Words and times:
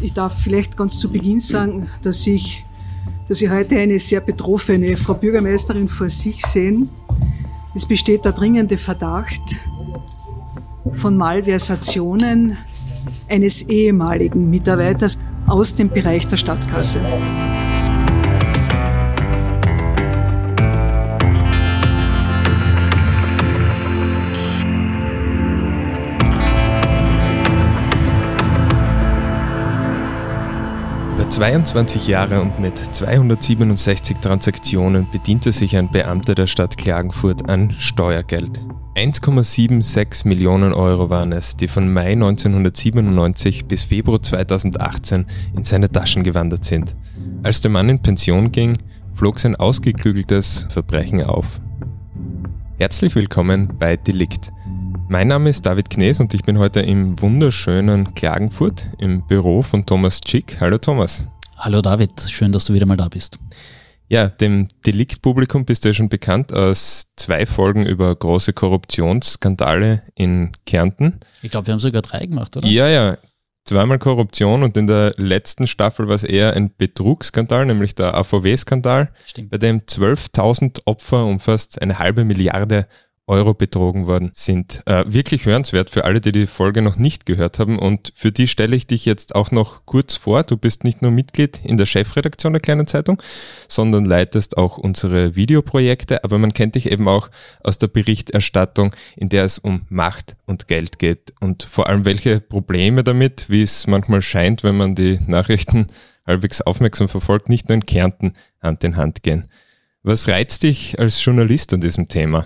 ich 0.00 0.12
darf 0.12 0.40
vielleicht 0.40 0.76
ganz 0.76 0.98
zu 0.98 1.10
Beginn 1.10 1.40
sagen, 1.40 1.88
dass 2.02 2.26
ich, 2.26 2.64
dass 3.28 3.42
ich 3.42 3.50
heute 3.50 3.78
eine 3.78 3.98
sehr 3.98 4.20
betroffene 4.20 4.96
Frau 4.96 5.14
Bürgermeisterin 5.14 5.88
vor 5.88 6.08
sich 6.08 6.44
sehen. 6.44 6.88
Es 7.74 7.86
besteht 7.86 8.24
der 8.24 8.32
dringende 8.32 8.78
Verdacht 8.78 9.42
von 10.92 11.16
Malversationen 11.16 12.58
eines 13.28 13.62
ehemaligen 13.62 14.48
Mitarbeiters 14.50 15.18
aus 15.46 15.74
dem 15.74 15.88
Bereich 15.88 16.26
der 16.26 16.36
Stadtkasse. 16.36 17.00
22 31.42 32.06
Jahre 32.06 32.40
und 32.40 32.60
mit 32.60 32.78
267 32.78 34.18
Transaktionen 34.18 35.08
bediente 35.10 35.50
sich 35.50 35.76
ein 35.76 35.90
Beamter 35.90 36.36
der 36.36 36.46
Stadt 36.46 36.78
Klagenfurt 36.78 37.50
an 37.50 37.74
Steuergeld. 37.80 38.64
1,76 38.94 40.28
Millionen 40.28 40.72
Euro 40.72 41.10
waren 41.10 41.32
es, 41.32 41.56
die 41.56 41.66
von 41.66 41.92
Mai 41.92 42.12
1997 42.12 43.64
bis 43.64 43.82
Februar 43.82 44.22
2018 44.22 45.26
in 45.56 45.64
seine 45.64 45.90
Taschen 45.90 46.22
gewandert 46.22 46.64
sind. 46.64 46.94
Als 47.42 47.60
der 47.60 47.72
Mann 47.72 47.88
in 47.88 48.00
Pension 48.00 48.52
ging, 48.52 48.78
flog 49.12 49.40
sein 49.40 49.56
ausgeklügeltes 49.56 50.68
Verbrechen 50.70 51.24
auf. 51.24 51.60
Herzlich 52.78 53.16
willkommen 53.16 53.68
bei 53.80 53.96
Delikt. 53.96 54.52
Mein 55.12 55.28
Name 55.28 55.50
ist 55.50 55.66
David 55.66 55.90
Knees 55.90 56.20
und 56.20 56.32
ich 56.32 56.42
bin 56.42 56.58
heute 56.58 56.80
im 56.80 57.20
wunderschönen 57.20 58.14
Klagenfurt 58.14 58.88
im 58.96 59.26
Büro 59.26 59.60
von 59.60 59.84
Thomas 59.84 60.22
Schick. 60.26 60.56
Hallo 60.58 60.78
Thomas. 60.78 61.28
Hallo 61.58 61.82
David, 61.82 62.18
schön, 62.28 62.50
dass 62.50 62.64
du 62.64 62.72
wieder 62.72 62.86
mal 62.86 62.96
da 62.96 63.08
bist. 63.08 63.38
Ja, 64.08 64.30
dem 64.30 64.68
Delikt-Publikum 64.86 65.66
bist 65.66 65.84
du 65.84 65.90
ja 65.90 65.94
schon 65.94 66.08
bekannt 66.08 66.50
aus 66.54 67.08
zwei 67.16 67.44
Folgen 67.44 67.84
über 67.84 68.16
große 68.16 68.54
Korruptionsskandale 68.54 70.02
in 70.14 70.52
Kärnten. 70.64 71.20
Ich 71.42 71.50
glaube, 71.50 71.66
wir 71.66 71.72
haben 71.72 71.80
sogar 71.80 72.00
drei 72.00 72.24
gemacht, 72.24 72.56
oder? 72.56 72.66
Ja, 72.66 72.88
ja. 72.88 73.18
Zweimal 73.66 73.98
Korruption 73.98 74.62
und 74.62 74.78
in 74.78 74.86
der 74.86 75.12
letzten 75.18 75.66
Staffel 75.66 76.08
war 76.08 76.14
es 76.14 76.24
eher 76.24 76.54
ein 76.54 76.74
Betrugsskandal, 76.74 77.66
nämlich 77.66 77.94
der 77.94 78.14
AVW-Skandal, 78.14 79.12
bei 79.50 79.58
dem 79.58 79.80
12.000 79.80 80.80
Opfer 80.86 81.26
um 81.26 81.38
fast 81.38 81.82
eine 81.82 81.98
halbe 81.98 82.24
Milliarde 82.24 82.86
Euro 83.32 83.54
betrogen 83.54 84.06
worden 84.06 84.30
sind. 84.34 84.82
Äh, 84.84 85.04
wirklich 85.06 85.46
hörenswert 85.46 85.88
für 85.88 86.04
alle, 86.04 86.20
die 86.20 86.32
die 86.32 86.46
Folge 86.46 86.82
noch 86.82 86.96
nicht 86.96 87.24
gehört 87.24 87.58
haben. 87.58 87.78
Und 87.78 88.12
für 88.14 88.30
die 88.30 88.46
stelle 88.46 88.76
ich 88.76 88.86
dich 88.86 89.06
jetzt 89.06 89.34
auch 89.34 89.50
noch 89.50 89.86
kurz 89.86 90.16
vor. 90.16 90.42
Du 90.42 90.58
bist 90.58 90.84
nicht 90.84 91.00
nur 91.00 91.10
Mitglied 91.10 91.60
in 91.64 91.78
der 91.78 91.86
Chefredaktion 91.86 92.52
der 92.52 92.60
Kleinen 92.60 92.86
Zeitung, 92.86 93.22
sondern 93.68 94.04
leitest 94.04 94.58
auch 94.58 94.76
unsere 94.76 95.34
Videoprojekte. 95.34 96.24
Aber 96.24 96.36
man 96.36 96.52
kennt 96.52 96.74
dich 96.74 96.92
eben 96.92 97.08
auch 97.08 97.30
aus 97.64 97.78
der 97.78 97.88
Berichterstattung, 97.88 98.94
in 99.16 99.30
der 99.30 99.44
es 99.44 99.58
um 99.58 99.86
Macht 99.88 100.36
und 100.44 100.68
Geld 100.68 100.98
geht. 100.98 101.32
Und 101.40 101.62
vor 101.62 101.88
allem 101.88 102.04
welche 102.04 102.38
Probleme 102.38 103.02
damit, 103.02 103.46
wie 103.48 103.62
es 103.62 103.86
manchmal 103.86 104.20
scheint, 104.20 104.62
wenn 104.62 104.76
man 104.76 104.94
die 104.94 105.18
Nachrichten 105.26 105.86
halbwegs 106.26 106.60
aufmerksam 106.60 107.08
verfolgt, 107.08 107.48
nicht 107.48 107.70
nur 107.70 107.76
in 107.76 107.86
Kärnten 107.86 108.34
Hand 108.60 108.84
in 108.84 108.96
Hand 108.96 109.22
gehen. 109.22 109.48
Was 110.02 110.28
reizt 110.28 110.64
dich 110.64 110.98
als 111.00 111.24
Journalist 111.24 111.72
an 111.72 111.80
diesem 111.80 112.08
Thema? 112.08 112.44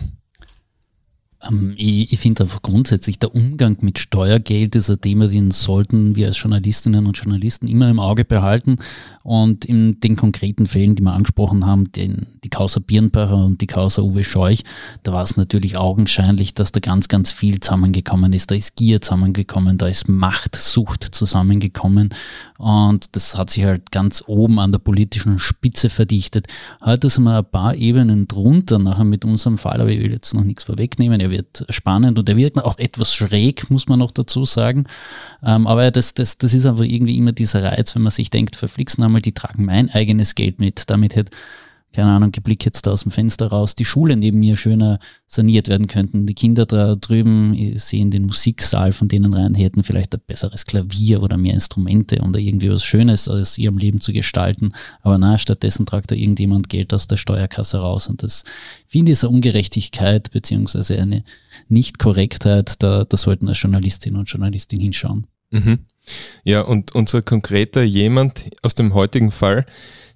Ähm, 1.43 1.75
ich, 1.77 2.13
ich 2.13 2.19
finde 2.19 2.45
einfach 2.45 2.63
grundsätzlich, 2.63 3.19
der 3.19 3.35
Umgang 3.35 3.77
mit 3.81 3.99
Steuergeld 3.99 4.75
ist 4.77 4.91
ein 4.91 5.01
Thema, 5.01 5.29
den 5.29 5.51
sollten 5.51 6.17
wir 6.17 6.27
als 6.27 6.41
Journalistinnen 6.41 7.07
und 7.07 7.17
Journalisten 7.17 7.69
immer 7.69 7.89
im 7.89 8.01
Auge 8.01 8.25
behalten. 8.25 8.79
Und 9.23 9.65
in 9.65 9.99
den 10.01 10.15
konkreten 10.15 10.67
Fällen, 10.67 10.95
die 10.95 11.03
wir 11.03 11.13
angesprochen 11.13 11.67
haben, 11.67 11.91
den, 11.93 12.27
die 12.45 12.49
Causa 12.49 12.79
Birnbacher 12.79 13.37
und 13.37 13.61
die 13.61 13.67
Causa 13.67 14.03
Uwe 14.03 14.23
Scheuch, 14.23 14.63
da 15.03 15.13
war 15.13 15.25
es 15.25 15.37
natürlich 15.37 15.77
augenscheinlich, 15.77 16.55
dass 16.55 16.71
da 16.71 16.79
ganz, 16.79 17.09
ganz 17.09 17.33
viel 17.33 17.59
zusammengekommen 17.59 18.33
ist. 18.33 18.53
Da 18.53 18.55
ist 18.55 18.77
Gier 18.77 19.01
zusammengekommen, 19.01 19.79
da 19.79 19.89
ist 19.89 20.09
Machtsucht 20.09 21.09
zusammengekommen. 21.13 22.11
Und 22.59 23.17
das 23.17 23.37
hat 23.37 23.51
sich 23.51 23.65
halt 23.65 23.91
ganz 23.91 24.23
oben 24.27 24.61
an 24.61 24.71
der 24.71 24.79
politischen 24.79 25.41
Spitze 25.41 25.91
verdichtet. 25.91 26.47
Heute 26.85 27.11
sind 27.11 27.25
wir 27.25 27.39
ein 27.39 27.51
paar 27.51 27.75
Ebenen 27.75 28.29
drunter, 28.29 28.79
nachher 28.79 29.05
mit 29.05 29.25
unserem 29.25 29.59
Fall, 29.59 29.81
aber 29.81 29.91
ich 29.91 29.99
will 29.99 30.13
jetzt 30.13 30.35
noch 30.35 30.45
nichts 30.45 30.63
vorwegnehmen. 30.63 31.21
Er 31.27 31.31
wird 31.33 31.67
spannend 31.71 32.21
und 32.21 32.29
er 32.29 32.37
wird 32.37 32.57
auch 32.59 32.79
etwas 32.79 33.13
schräg, 33.13 33.69
muss 33.69 33.89
man 33.89 33.99
noch 33.99 34.13
dazu 34.13 34.45
sagen. 34.45 34.85
Ähm, 35.43 35.67
aber 35.67 35.91
das, 35.91 36.15
das, 36.15 36.39
das 36.39 36.55
ist 36.55 36.67
einfach 36.67 36.85
irgendwie 36.85 37.17
immer 37.17 37.33
dieser 37.33 37.65
Reiz, 37.65 37.97
wenn 37.97 38.03
man 38.03 38.13
sich 38.13 38.31
denkt, 38.31 38.55
verflixen 38.55 39.03
einmal, 39.03 39.23
die 39.23 39.33
tragen 39.33 39.65
mein 39.65 39.91
eigenes 39.91 40.37
Geld 40.37 40.61
mit. 40.61 40.89
Damit 40.89 41.17
hätte 41.17 41.33
keine 41.97 42.11
Ahnung, 42.11 42.31
ich 42.37 42.43
blicke 42.43 42.67
jetzt 42.67 42.87
da 42.87 42.91
aus 42.91 43.05
dem 43.05 43.11
Fenster 43.11 43.47
raus, 43.47 43.75
die 43.75 43.87
Schule 43.87 44.19
neben 44.19 44.39
mir 44.39 44.59
schöner 44.59 44.99
saniert 45.27 45.69
werden 45.69 45.87
könnten. 45.87 46.27
Die 46.27 46.35
Kinder 46.35 46.67
da 46.67 46.95
drüben 46.95 47.73
sehen 47.79 48.11
den 48.11 48.27
Musiksaal 48.27 48.93
von 48.93 49.09
denen 49.09 49.33
rein, 49.33 49.55
hätten 49.55 49.83
vielleicht 49.83 50.15
ein 50.15 50.21
besseres 50.27 50.67
Klavier 50.67 51.23
oder 51.23 51.39
mehr 51.39 51.55
Instrumente, 51.55 52.19
um 52.21 52.35
da 52.35 52.39
irgendwie 52.39 52.69
was 52.69 52.85
Schönes 52.85 53.29
aus 53.29 53.57
ihrem 53.57 53.79
Leben 53.79 54.03
zu 54.03 54.13
gestalten. 54.13 54.75
Aber 55.01 55.17
na, 55.17 55.39
stattdessen 55.39 55.87
tragt 55.87 56.11
da 56.11 56.15
irgendjemand 56.15 56.69
Geld 56.69 56.93
aus 56.93 57.07
der 57.07 57.17
Steuerkasse 57.17 57.79
raus. 57.79 58.09
Und 58.09 58.23
das 58.23 58.45
finde 58.87 59.13
ich 59.13 59.23
eine 59.23 59.31
Ungerechtigkeit 59.31 60.31
beziehungsweise 60.31 61.01
eine 61.01 61.25
Nicht-Korrektheit. 61.71 62.83
Da, 62.83 63.05
da 63.05 63.17
sollten 63.17 63.49
als 63.49 63.63
Journalistin 63.63 64.17
und 64.17 64.29
Journalistin 64.29 64.81
hinschauen. 64.81 65.29
Mhm. 65.51 65.79
Ja, 66.45 66.61
und 66.61 66.95
unser 66.95 67.23
konkreter 67.23 67.83
jemand 67.83 68.51
aus 68.61 68.75
dem 68.75 68.93
heutigen 68.93 69.31
Fall, 69.31 69.65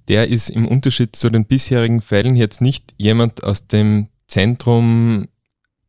der 0.09 0.29
ist 0.29 0.51
im 0.51 0.67
Unterschied 0.67 1.17
zu 1.17 1.31
den 1.31 1.47
bisherigen 1.47 2.01
Fällen 2.01 2.37
jetzt 2.37 2.61
nicht 2.61 2.95
jemand 2.99 3.43
aus 3.45 3.67
dem 3.67 4.09
Zentrum 4.27 5.29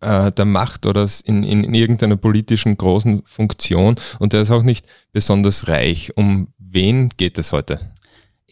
äh, 0.01 0.31
der 0.31 0.45
Macht 0.45 0.85
oder 0.85 1.07
in, 1.25 1.43
in, 1.43 1.63
in 1.63 1.73
irgendeiner 1.73 2.17
politischen 2.17 2.77
großen 2.77 3.23
Funktion 3.25 3.95
und 4.19 4.33
der 4.33 4.41
ist 4.41 4.51
auch 4.51 4.63
nicht 4.63 4.85
besonders 5.11 5.67
reich. 5.67 6.17
Um 6.17 6.49
wen 6.57 7.09
geht 7.09 7.37
es 7.37 7.51
heute? 7.51 7.79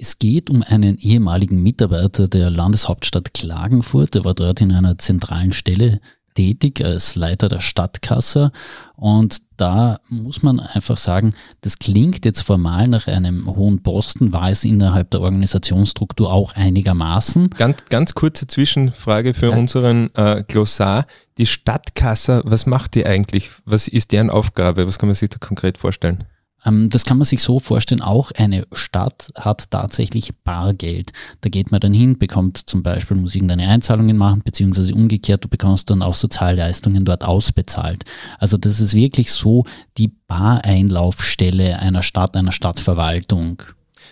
Es 0.02 0.18
geht 0.18 0.50
um 0.50 0.64
einen 0.64 0.98
ehemaligen 0.98 1.62
Mitarbeiter 1.62 2.30
der 2.30 2.50
Landeshauptstadt 2.50 3.34
Klagenfurt. 3.34 4.16
Der 4.16 4.24
war 4.24 4.34
dort 4.34 4.62
in 4.62 4.72
einer 4.72 4.98
zentralen 4.98 5.52
Stelle 5.52 6.00
tätig 6.34 6.84
als 6.84 7.16
Leiter 7.16 7.50
der 7.50 7.60
Stadtkasse 7.60 8.52
und 8.96 9.42
da 9.60 10.00
muss 10.10 10.42
man 10.42 10.60
einfach 10.60 10.98
sagen, 10.98 11.34
das 11.62 11.80
klingt 11.80 12.26
jetzt 12.26 12.42
formal 12.42 12.88
nach 12.88 13.08
einem 13.08 13.54
hohen 13.56 13.84
Posten, 13.84 14.32
war 14.32 14.50
es 14.50 14.64
innerhalb 14.64 15.12
der 15.12 15.22
Organisationsstruktur 15.22 16.32
auch 16.32 16.54
einigermaßen. 16.54 17.50
Ganz, 17.52 17.86
ganz 17.86 18.14
kurze 18.14 18.48
Zwischenfrage 18.48 19.34
für 19.34 19.52
ja. 19.52 19.58
unseren 19.58 20.14
äh, 20.16 20.44
Glossar. 20.48 21.06
Die 21.38 21.46
Stadtkasse, 21.46 22.42
was 22.46 22.66
macht 22.66 22.96
die 22.96 23.06
eigentlich? 23.06 23.52
Was 23.66 23.88
ist 23.88 24.12
deren 24.12 24.30
Aufgabe? 24.30 24.88
Was 24.88 24.98
kann 24.98 25.10
man 25.10 25.16
sich 25.16 25.30
da 25.30 25.38
konkret 25.40 25.78
vorstellen? 25.78 26.24
Ähm, 26.66 26.90
das 26.90 27.06
kann 27.06 27.18
man 27.18 27.26
sich 27.26 27.42
so 27.42 27.60
vorstellen, 27.60 28.02
auch 28.02 28.32
eine 28.32 28.66
Stadt 28.74 29.30
hat 29.36 29.70
tatsächlich 29.72 30.32
Bargeld. 30.44 31.12
Da 31.42 31.50
geht 31.50 31.72
man 31.72 31.80
dann 31.80 31.94
hin, 31.94 32.18
bekommt 32.18 32.58
zum 32.58 32.84
Beispiel, 32.84 33.18
muss 33.18 33.36
irgendeine 33.36 33.68
Einzahlungen 33.68 34.18
machen, 34.18 34.42
beziehungsweise 34.44 34.94
umgekehrt, 34.94 35.44
du 35.44 35.48
bekommst 35.48 35.90
dann 35.90 36.02
auch 36.02 36.14
Sozialleistungen 36.14 37.06
dort 37.06 37.24
ausbezahlt. 37.24 38.04
Also 38.38 38.58
das 38.58 38.80
ist 38.80 38.94
wirklich 38.94 39.32
so 39.32 39.66
die 39.98 40.12
Bareinlaufstelle 40.28 41.80
einer 41.80 42.04
Stadt, 42.04 42.36
einer 42.36 42.52
Stadtverwaltung. 42.52 43.64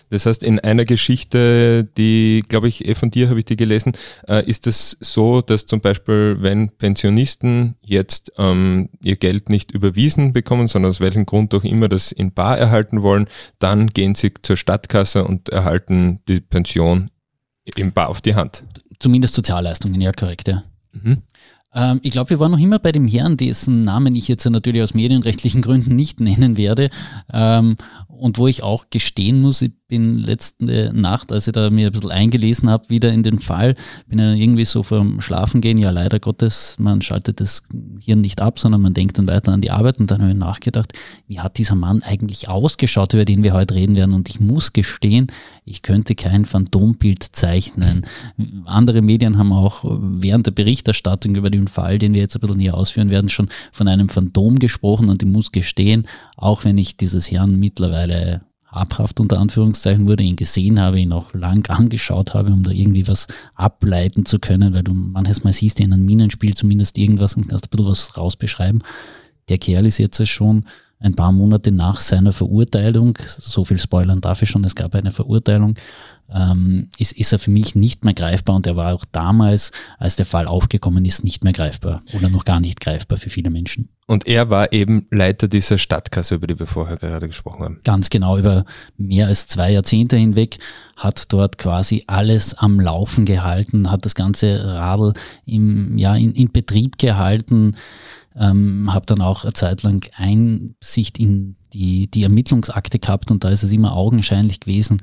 Das 0.09 0.25
heißt, 0.25 0.43
in 0.43 0.59
einer 0.59 0.85
Geschichte, 0.85 1.83
die, 1.97 2.43
glaube 2.47 2.67
ich, 2.67 2.87
eh 2.87 2.95
von 2.95 3.11
dir 3.11 3.29
habe 3.29 3.39
ich 3.39 3.45
die 3.45 3.57
gelesen, 3.57 3.93
äh, 4.27 4.45
ist 4.45 4.67
es 4.67 4.97
so, 4.99 5.41
dass 5.41 5.65
zum 5.65 5.81
Beispiel, 5.81 6.37
wenn 6.39 6.69
Pensionisten 6.69 7.75
jetzt 7.81 8.31
ähm, 8.37 8.89
ihr 9.01 9.15
Geld 9.15 9.49
nicht 9.49 9.71
überwiesen 9.71 10.33
bekommen, 10.33 10.67
sondern 10.67 10.91
aus 10.91 10.99
welchem 10.99 11.25
Grund 11.25 11.53
auch 11.53 11.63
immer 11.63 11.89
das 11.89 12.11
in 12.11 12.33
Bar 12.33 12.57
erhalten 12.57 13.01
wollen, 13.01 13.27
dann 13.59 13.87
gehen 13.87 14.15
sie 14.15 14.31
zur 14.41 14.57
Stadtkasse 14.57 15.25
und 15.25 15.49
erhalten 15.49 16.19
die 16.27 16.39
Pension 16.39 17.09
im 17.75 17.91
Bar 17.91 18.09
auf 18.09 18.21
die 18.21 18.35
Hand. 18.35 18.63
Zumindest 18.99 19.35
Sozialleistungen, 19.35 19.99
ja, 19.99 20.11
korrekt, 20.11 20.47
ja. 20.47 20.63
Mhm. 20.93 21.23
Ähm, 21.73 21.99
ich 22.01 22.11
glaube, 22.11 22.31
wir 22.31 22.39
waren 22.39 22.51
noch 22.51 22.59
immer 22.59 22.79
bei 22.79 22.91
dem 22.91 23.07
Herrn, 23.07 23.37
dessen 23.37 23.83
Namen 23.83 24.15
ich 24.15 24.27
jetzt 24.27 24.45
natürlich 24.49 24.81
aus 24.81 24.93
medienrechtlichen 24.93 25.61
Gründen 25.61 25.95
nicht 25.95 26.19
nennen 26.19 26.57
werde. 26.57 26.89
Und 28.19 28.37
wo 28.37 28.47
ich 28.47 28.63
auch 28.63 28.89
gestehen 28.89 29.41
muss, 29.41 29.61
ich 29.61 29.71
bin 29.87 30.17
letzte 30.17 30.91
Nacht, 30.93 31.31
als 31.31 31.47
ich 31.47 31.53
da 31.53 31.69
mir 31.69 31.87
ein 31.87 31.91
bisschen 31.93 32.11
eingelesen 32.11 32.69
habe, 32.69 32.89
wieder 32.89 33.13
in 33.13 33.23
den 33.23 33.39
Fall, 33.39 33.75
bin 34.07 34.19
ja 34.19 34.33
irgendwie 34.33 34.65
so 34.65 34.83
vom 34.83 35.21
Schlafen 35.21 35.61
gehen, 35.61 35.77
ja 35.77 35.91
leider 35.91 36.19
Gottes, 36.19 36.75
man 36.77 37.01
schaltet 37.01 37.39
das 37.39 37.63
Hirn 38.03 38.21
nicht 38.21 38.41
ab, 38.41 38.59
sondern 38.59 38.81
man 38.81 38.93
denkt 38.93 39.17
dann 39.17 39.27
weiter 39.27 39.53
an 39.53 39.61
die 39.61 39.71
Arbeit. 39.71 39.99
Und 39.99 40.11
dann 40.11 40.21
habe 40.21 40.31
ich 40.31 40.37
nachgedacht, 40.37 40.93
wie 41.27 41.39
hat 41.39 41.57
dieser 41.57 41.75
Mann 41.75 42.03
eigentlich 42.03 42.49
ausgeschaut, 42.49 43.13
über 43.13 43.23
den 43.23 43.43
wir 43.43 43.53
heute 43.53 43.75
reden 43.75 43.95
werden? 43.95 44.13
Und 44.13 44.29
ich 44.29 44.39
muss 44.39 44.73
gestehen, 44.73 45.27
ich 45.63 45.81
könnte 45.81 46.15
kein 46.15 46.45
Phantombild 46.45 47.23
zeichnen. 47.23 48.05
Andere 48.65 49.01
Medien 49.01 49.37
haben 49.37 49.53
auch 49.53 49.83
während 49.85 50.47
der 50.47 50.51
Berichterstattung 50.51 51.35
über 51.35 51.49
den 51.49 51.67
Fall, 51.67 51.97
den 51.97 52.13
wir 52.13 52.21
jetzt 52.21 52.35
ein 52.35 52.41
bisschen 52.41 52.57
näher 52.57 52.75
ausführen 52.75 53.09
werden, 53.09 53.29
schon 53.29 53.49
von 53.71 53.87
einem 53.87 54.09
Phantom 54.09 54.59
gesprochen. 54.59 55.09
Und 55.09 55.23
ich 55.23 55.29
muss 55.29 55.51
gestehen, 55.51 56.07
auch 56.35 56.65
wenn 56.65 56.77
ich 56.77 56.97
dieses 56.97 57.31
Herrn 57.31 57.57
mittlerweile 57.57 58.06
habhaft 58.67 59.19
unter 59.19 59.39
Anführungszeichen 59.39 60.07
wurde, 60.07 60.23
ihn 60.23 60.35
gesehen 60.35 60.79
habe, 60.79 60.99
ihn 60.99 61.13
auch 61.13 61.33
lang 61.33 61.65
angeschaut 61.69 62.33
habe, 62.33 62.51
um 62.51 62.63
da 62.63 62.71
irgendwie 62.71 63.07
was 63.07 63.27
ableiten 63.55 64.25
zu 64.25 64.39
können, 64.39 64.73
weil 64.73 64.83
du 64.83 64.93
manches 64.93 65.43
Mal 65.43 65.53
siehst 65.53 65.79
in 65.79 65.93
einem 65.93 66.05
Minenspiel 66.05 66.53
zumindest 66.53 66.97
irgendwas 66.97 67.35
und 67.35 67.47
kannst 67.47 67.65
ein 67.65 67.69
bisschen 67.69 67.87
was 67.87 68.17
rausbeschreiben. 68.17 68.83
Der 69.49 69.57
Kerl 69.57 69.85
ist 69.85 69.97
jetzt 69.97 70.25
schon 70.27 70.65
ein 70.99 71.15
paar 71.15 71.31
Monate 71.31 71.71
nach 71.71 71.99
seiner 71.99 72.31
Verurteilung, 72.31 73.17
so 73.27 73.65
viel 73.65 73.77
spoilern 73.77 74.21
darf 74.21 74.41
ich 74.41 74.49
schon, 74.49 74.63
es 74.63 74.75
gab 74.75 74.95
eine 74.95 75.11
Verurteilung, 75.11 75.75
ähm, 76.33 76.89
ist, 76.97 77.13
ist 77.13 77.31
er 77.31 77.39
für 77.39 77.51
mich 77.51 77.75
nicht 77.75 78.03
mehr 78.03 78.13
greifbar 78.13 78.55
und 78.55 78.67
er 78.67 78.75
war 78.75 78.93
auch 78.93 79.05
damals, 79.11 79.71
als 79.97 80.15
der 80.15 80.25
Fall 80.25 80.47
aufgekommen 80.47 81.05
ist, 81.05 81.23
nicht 81.23 81.43
mehr 81.43 81.53
greifbar 81.53 82.01
oder 82.13 82.29
noch 82.29 82.45
gar 82.45 82.59
nicht 82.59 82.79
greifbar 82.79 83.17
für 83.17 83.29
viele 83.29 83.49
Menschen. 83.49 83.89
Und 84.07 84.25
er 84.25 84.49
war 84.49 84.73
eben 84.73 85.05
Leiter 85.11 85.47
dieser 85.47 85.77
Stadtkasse, 85.77 86.35
über 86.35 86.47
die 86.47 86.57
wir 86.57 86.65
vorher 86.65 86.97
gerade 86.97 87.27
gesprochen 87.27 87.63
haben. 87.63 87.79
Ganz 87.83 88.09
genau, 88.09 88.37
über 88.37 88.65
mehr 88.97 89.27
als 89.27 89.47
zwei 89.47 89.71
Jahrzehnte 89.71 90.15
hinweg 90.15 90.57
hat 90.95 91.31
dort 91.31 91.57
quasi 91.57 92.03
alles 92.07 92.53
am 92.55 92.79
Laufen 92.79 93.25
gehalten, 93.25 93.91
hat 93.91 94.05
das 94.05 94.15
ganze 94.15 94.73
Radl 94.73 95.13
im, 95.45 95.97
ja, 95.97 96.15
in, 96.15 96.33
in 96.33 96.51
Betrieb 96.51 96.97
gehalten, 96.97 97.75
ähm, 98.39 98.93
habe 98.93 99.05
dann 99.05 99.21
auch 99.21 99.43
eine 99.43 99.53
Zeit 99.53 99.83
lang 99.83 100.05
Einsicht 100.15 101.19
in 101.19 101.55
die, 101.73 102.09
die 102.09 102.23
Ermittlungsakte 102.23 102.99
gehabt 102.99 103.31
und 103.31 103.43
da 103.43 103.49
ist 103.49 103.63
es 103.63 103.71
immer 103.71 103.95
augenscheinlich 103.95 104.59
gewesen, 104.59 105.01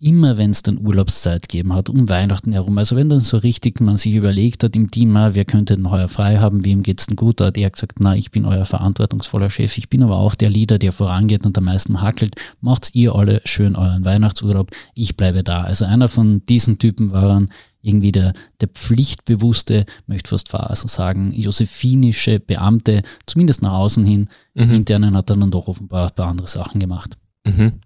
immer 0.00 0.36
wenn 0.36 0.50
es 0.50 0.62
dann 0.62 0.78
Urlaubszeit 0.78 1.48
gegeben 1.48 1.72
hat, 1.72 1.88
um 1.88 2.08
Weihnachten 2.08 2.52
herum. 2.52 2.78
Also 2.78 2.96
wenn 2.96 3.08
dann 3.08 3.20
so 3.20 3.38
richtig 3.38 3.80
man 3.80 3.96
sich 3.96 4.14
überlegt 4.14 4.62
hat 4.64 4.76
im 4.76 4.90
Team, 4.90 5.16
ah, 5.16 5.34
wer 5.34 5.44
könnte 5.44 5.76
denn 5.76 5.90
heuer 5.90 6.08
frei 6.08 6.38
haben, 6.38 6.64
wem 6.64 6.82
geht's 6.82 7.06
denn 7.06 7.16
gut, 7.16 7.40
da 7.40 7.46
hat 7.46 7.56
er 7.56 7.70
gesagt, 7.70 8.00
na, 8.00 8.14
ich 8.16 8.30
bin 8.30 8.44
euer 8.44 8.64
verantwortungsvoller 8.64 9.50
Chef, 9.50 9.78
ich 9.78 9.88
bin 9.88 10.02
aber 10.02 10.16
auch 10.16 10.34
der 10.34 10.50
Leader, 10.50 10.78
der 10.78 10.92
vorangeht 10.92 11.46
und 11.46 11.56
am 11.56 11.64
meisten 11.64 12.00
hackelt. 12.00 12.36
Macht's 12.60 12.94
ihr 12.94 13.14
alle 13.14 13.40
schön 13.44 13.76
euren 13.76 14.04
Weihnachtsurlaub, 14.04 14.70
ich 14.94 15.16
bleibe 15.16 15.42
da. 15.42 15.62
Also 15.62 15.84
einer 15.84 16.08
von 16.08 16.44
diesen 16.46 16.78
Typen 16.78 17.12
war 17.12 17.28
dann 17.28 17.48
irgendwie 17.84 18.12
der, 18.12 18.32
der 18.60 18.68
pflichtbewusste, 18.68 19.84
möchte 20.06 20.30
fast 20.30 20.48
fast 20.48 20.88
sagen, 20.88 21.32
josephinische 21.34 22.40
Beamte, 22.40 23.02
zumindest 23.26 23.62
nach 23.62 23.72
außen 23.72 24.04
hin. 24.04 24.28
Mhm. 24.54 24.74
Internen 24.74 25.14
hat 25.14 25.30
er 25.30 25.36
dann 25.36 25.50
doch 25.50 25.68
offenbar 25.68 26.08
ein 26.08 26.14
paar 26.14 26.28
andere 26.28 26.48
Sachen 26.48 26.80
gemacht. 26.80 27.18
Mhm. 27.46 27.80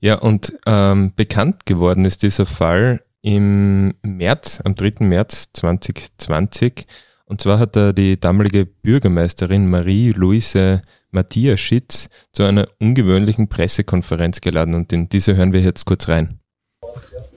Ja, 0.00 0.18
und 0.18 0.54
ähm, 0.66 1.12
bekannt 1.14 1.66
geworden 1.66 2.04
ist 2.04 2.22
dieser 2.22 2.46
Fall 2.46 3.02
im 3.22 3.94
März, 4.02 4.60
am 4.64 4.74
3. 4.74 5.04
März 5.04 5.50
2020. 5.52 6.86
Und 7.26 7.40
zwar 7.40 7.58
hat 7.58 7.76
er 7.76 7.92
die 7.92 8.18
damalige 8.18 8.66
Bürgermeisterin 8.66 9.68
Marie-Louise 9.68 10.82
Matthias 11.10 11.60
Schitz 11.60 12.08
zu 12.32 12.44
einer 12.44 12.68
ungewöhnlichen 12.80 13.48
Pressekonferenz 13.48 14.40
geladen 14.40 14.74
und 14.74 14.92
in 14.92 15.08
diese 15.08 15.36
hören 15.36 15.52
wir 15.52 15.60
jetzt 15.60 15.84
kurz 15.84 16.08
rein. 16.08 16.40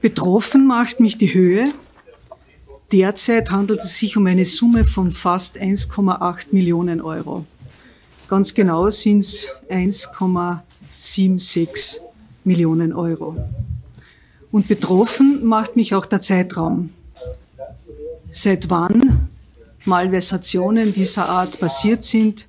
Betroffen 0.01 0.67
macht 0.67 0.99
mich 0.99 1.17
die 1.17 1.33
Höhe. 1.33 1.73
Derzeit 2.91 3.51
handelt 3.51 3.81
es 3.81 3.97
sich 3.97 4.17
um 4.17 4.27
eine 4.27 4.45
Summe 4.45 4.83
von 4.85 5.11
fast 5.11 5.57
1,8 5.59 6.47
Millionen 6.51 7.01
Euro. 7.01 7.45
Ganz 8.27 8.53
genau 8.53 8.89
sind 8.89 9.19
es 9.19 9.49
1,76 11.03 11.99
Millionen 12.45 12.93
Euro. 12.93 13.35
Und 14.51 14.67
betroffen 14.67 15.45
macht 15.45 15.75
mich 15.75 15.93
auch 15.93 16.05
der 16.05 16.21
Zeitraum. 16.21 16.91
Seit 18.31 18.69
wann 18.69 19.29
Malversationen 19.85 20.93
dieser 20.93 21.27
Art 21.27 21.59
passiert 21.59 22.03
sind. 22.03 22.47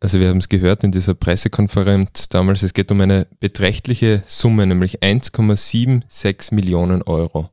Also 0.00 0.20
wir 0.20 0.28
haben 0.28 0.38
es 0.38 0.48
gehört 0.48 0.84
in 0.84 0.92
dieser 0.92 1.14
Pressekonferenz 1.14 2.28
damals, 2.28 2.62
es 2.62 2.74
geht 2.74 2.90
um 2.90 3.00
eine 3.00 3.26
beträchtliche 3.40 4.22
Summe, 4.26 4.66
nämlich 4.66 5.00
1,76 5.00 6.54
Millionen 6.54 7.02
Euro. 7.02 7.50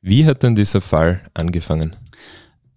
Wie 0.00 0.24
hat 0.24 0.44
denn 0.44 0.54
dieser 0.54 0.80
Fall 0.80 1.20
angefangen? 1.34 1.96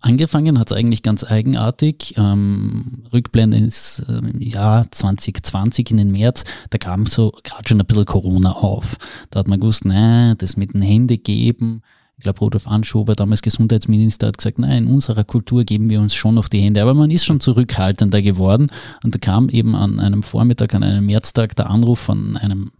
Angefangen 0.05 0.59
hat 0.59 0.69
es 0.69 0.77
eigentlich 0.77 1.01
ganz 1.01 1.23
eigenartig. 1.23 2.13
Ähm, 2.19 3.05
Rückblende 3.11 3.57
ins 3.57 4.03
äh, 4.07 4.21
Jahr 4.37 4.85
2020 4.91 5.89
in 5.89 5.97
den 5.97 6.11
März, 6.11 6.43
da 6.69 6.77
kam 6.77 7.07
so 7.07 7.31
gerade 7.43 7.67
schon 7.67 7.81
ein 7.81 7.87
bisschen 7.87 8.05
Corona 8.05 8.51
auf. 8.51 8.97
Da 9.31 9.39
hat 9.39 9.47
man 9.47 9.59
gewusst, 9.59 9.83
nein, 9.83 10.35
das 10.37 10.57
mit 10.57 10.75
den 10.75 10.83
Hände 10.83 11.17
geben. 11.17 11.81
Ich 12.17 12.23
glaube, 12.23 12.37
Rudolf 12.37 12.67
Anschober, 12.67 13.15
damals 13.15 13.41
Gesundheitsminister, 13.41 14.27
hat 14.27 14.37
gesagt, 14.37 14.59
nein, 14.59 14.83
in 14.83 14.93
unserer 14.93 15.23
Kultur 15.23 15.63
geben 15.63 15.89
wir 15.89 15.99
uns 15.99 16.13
schon 16.13 16.35
noch 16.35 16.49
die 16.49 16.59
Hände. 16.59 16.83
Aber 16.83 16.93
man 16.93 17.09
ist 17.09 17.25
schon 17.25 17.39
zurückhaltender 17.39 18.21
geworden. 18.21 18.67
Und 19.01 19.15
da 19.15 19.19
kam 19.19 19.49
eben 19.49 19.73
an 19.73 19.99
einem 19.99 20.21
Vormittag, 20.21 20.75
an 20.75 20.83
einem 20.83 21.07
Märztag 21.07 21.55
der 21.55 21.71
Anruf 21.71 21.97
von 21.97 22.37
einem, 22.37 22.71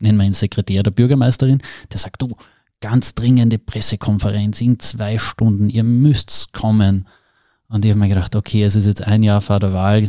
nennen 0.00 0.18
wir 0.18 0.26
ihn 0.26 0.34
Sekretär 0.34 0.82
der 0.82 0.90
Bürgermeisterin, 0.90 1.62
der 1.90 1.98
sagt, 1.98 2.20
du, 2.20 2.28
ganz 2.84 3.14
dringende 3.14 3.58
Pressekonferenz 3.58 4.60
in 4.60 4.78
zwei 4.78 5.16
Stunden, 5.16 5.70
ihr 5.70 5.84
müsst 5.84 6.52
kommen. 6.52 7.08
Und 7.66 7.82
ich 7.82 7.90
habe 7.90 7.98
mir 7.98 8.10
gedacht, 8.10 8.36
okay, 8.36 8.62
es 8.62 8.76
ist 8.76 8.84
jetzt 8.84 9.02
ein 9.02 9.22
Jahr 9.22 9.40
vor 9.40 9.58
der 9.58 9.72
Wahl, 9.72 10.06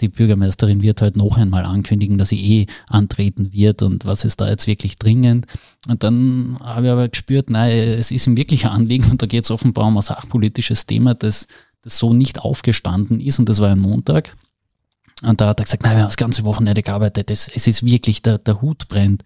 die 0.00 0.08
Bürgermeisterin 0.08 0.80
wird 0.80 1.02
halt 1.02 1.18
noch 1.18 1.36
einmal 1.36 1.66
ankündigen, 1.66 2.16
dass 2.16 2.30
sie 2.30 2.62
eh 2.62 2.66
antreten 2.88 3.52
wird 3.52 3.82
und 3.82 4.06
was 4.06 4.24
ist 4.24 4.40
da 4.40 4.48
jetzt 4.48 4.66
wirklich 4.66 4.96
dringend. 4.96 5.44
Und 5.86 6.02
dann 6.02 6.56
habe 6.62 6.86
ich 6.86 6.92
aber 6.92 7.08
gespürt, 7.10 7.50
nein, 7.50 7.76
es 7.76 8.10
ist 8.10 8.26
ihm 8.26 8.38
wirklich 8.38 8.64
ein 8.64 8.72
Anliegen 8.72 9.10
und 9.10 9.20
da 9.20 9.26
geht 9.26 9.44
es 9.44 9.50
offenbar 9.50 9.86
um 9.86 9.98
ein 9.98 10.02
sachpolitisches 10.02 10.86
Thema, 10.86 11.14
das, 11.14 11.46
das 11.82 11.98
so 11.98 12.14
nicht 12.14 12.40
aufgestanden 12.40 13.20
ist 13.20 13.38
und 13.38 13.50
das 13.50 13.60
war 13.60 13.68
ein 13.68 13.78
Montag. 13.78 14.34
Und 15.22 15.42
da 15.42 15.48
hat 15.48 15.60
er 15.60 15.64
gesagt, 15.64 15.82
nein, 15.82 15.96
wir 15.96 16.02
haben 16.04 16.08
das 16.08 16.16
ganze 16.16 16.46
Wochenende 16.46 16.82
gearbeitet, 16.82 17.30
es, 17.30 17.48
es 17.54 17.66
ist 17.66 17.84
wirklich, 17.84 18.22
der, 18.22 18.38
der 18.38 18.62
Hut 18.62 18.88
brennt. 18.88 19.24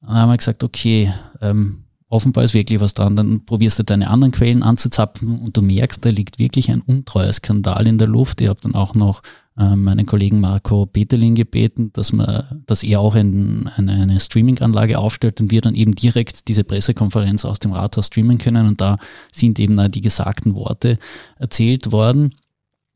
Dann 0.00 0.14
haben 0.14 0.30
wir 0.30 0.36
gesagt, 0.36 0.64
okay, 0.64 1.12
ähm, 1.40 1.84
offenbar 2.10 2.42
ist 2.42 2.54
wirklich 2.54 2.80
was 2.80 2.94
dran, 2.94 3.14
dann 3.14 3.46
probierst 3.46 3.78
du 3.78 3.84
deine 3.84 4.10
anderen 4.10 4.32
Quellen 4.32 4.64
anzuzapfen 4.64 5.38
und 5.38 5.56
du 5.56 5.62
merkst, 5.62 6.04
da 6.04 6.10
liegt 6.10 6.40
wirklich 6.40 6.70
ein 6.70 6.80
untreuer 6.80 7.32
Skandal 7.32 7.86
in 7.86 7.98
der 7.98 8.08
Luft. 8.08 8.40
Ich 8.40 8.48
habe 8.48 8.60
dann 8.60 8.74
auch 8.74 8.94
noch 8.94 9.22
äh, 9.56 9.76
meinen 9.76 10.06
Kollegen 10.06 10.40
Marco 10.40 10.86
Peterlin 10.86 11.36
gebeten, 11.36 11.92
dass, 11.92 12.12
man, 12.12 12.62
dass 12.66 12.82
er 12.82 13.00
auch 13.00 13.14
ein, 13.14 13.70
eine, 13.76 13.92
eine 13.92 14.18
Streaming-Anlage 14.18 14.98
aufstellt 14.98 15.40
und 15.40 15.52
wir 15.52 15.60
dann 15.60 15.76
eben 15.76 15.94
direkt 15.94 16.48
diese 16.48 16.64
Pressekonferenz 16.64 17.44
aus 17.44 17.60
dem 17.60 17.72
Rathaus 17.72 18.08
streamen 18.08 18.38
können 18.38 18.66
und 18.66 18.80
da 18.80 18.96
sind 19.32 19.60
eben 19.60 19.90
die 19.92 20.00
gesagten 20.00 20.56
Worte 20.56 20.98
erzählt 21.38 21.92
worden. 21.92 22.34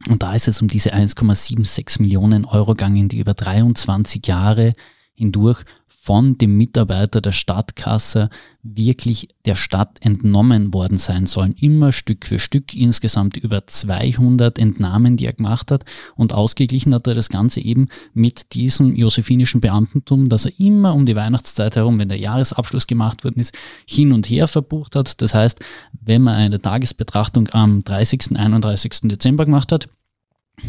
Und 0.09 0.25
da 0.25 0.35
ist 0.35 0.49
es 0.49 0.61
um 0.61 0.67
diese 0.67 0.93
1,76 0.93 2.03
Millionen 2.03 2.45
Euro 2.45 2.73
gegangen, 2.73 3.09
die 3.09 3.21
über 3.21 3.33
23 3.33 4.27
Jahre 4.27 4.73
hindurch 5.15 5.65
von 6.05 6.37
dem 6.37 6.59
Mitarbeiter 6.59 7.23
der 7.23 7.33
Stadtkasse 7.33 8.29
wirklich 8.63 9.29
der 9.47 9.55
Stadt 9.55 10.05
entnommen 10.05 10.75
worden 10.75 10.99
sein 10.99 11.25
sollen. 11.25 11.55
Immer 11.55 11.93
Stück 11.93 12.27
für 12.27 12.39
Stück, 12.39 12.75
insgesamt 12.75 13.39
über 13.39 13.67
200 13.67 14.59
Entnahmen, 14.59 15.17
die 15.17 15.25
er 15.25 15.33
gemacht 15.33 15.71
hat. 15.71 15.87
Und 16.15 16.35
ausgeglichen 16.35 16.93
hat 16.93 17.07
er 17.07 17.15
das 17.15 17.31
Ganze 17.31 17.63
eben 17.63 17.89
mit 18.13 18.53
diesem 18.53 18.95
josephinischen 18.95 19.63
Beamtentum, 19.63 20.29
dass 20.29 20.45
er 20.45 20.53
immer 20.61 20.95
um 20.95 21.07
die 21.07 21.17
Weihnachtszeit 21.17 21.75
herum, 21.77 21.99
wenn 21.99 22.11
der 22.11 22.19
Jahresabschluss 22.19 22.87
gemacht 22.87 23.25
worden 23.25 23.41
ist, 23.41 23.57
hin 23.87 24.13
und 24.13 24.29
her 24.29 24.47
verbucht 24.47 24.97
hat. 24.97 25.23
Das 25.23 25.33
heißt, 25.33 25.61
wenn 26.03 26.21
man 26.21 26.35
eine 26.35 26.61
Tagesbetrachtung 26.61 27.49
am 27.49 27.83
30., 27.83 28.37
31. 28.37 28.93
Dezember 29.05 29.47
gemacht 29.47 29.73
hat, 29.73 29.89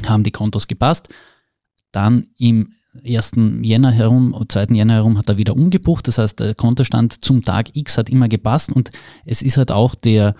haben 0.06 0.24
die 0.24 0.32
Kontos 0.32 0.68
gepasst. 0.68 1.10
Dann 1.92 2.28
im 2.38 2.70
1. 3.04 3.32
Jänner 3.62 3.92
herum, 3.92 4.36
2. 4.48 4.68
Jänner 4.72 4.96
herum 4.96 5.18
hat 5.18 5.30
er 5.30 5.38
wieder 5.38 5.56
umgebucht. 5.56 6.08
Das 6.08 6.18
heißt, 6.18 6.40
der 6.40 6.56
Kontostand 6.56 7.24
zum 7.24 7.42
Tag 7.42 7.76
X 7.76 7.98
hat 7.98 8.10
immer 8.10 8.28
gepasst 8.28 8.72
und 8.72 8.92
es 9.26 9.42
ist 9.42 9.58
halt 9.58 9.72
auch 9.72 9.96
der 9.96 10.36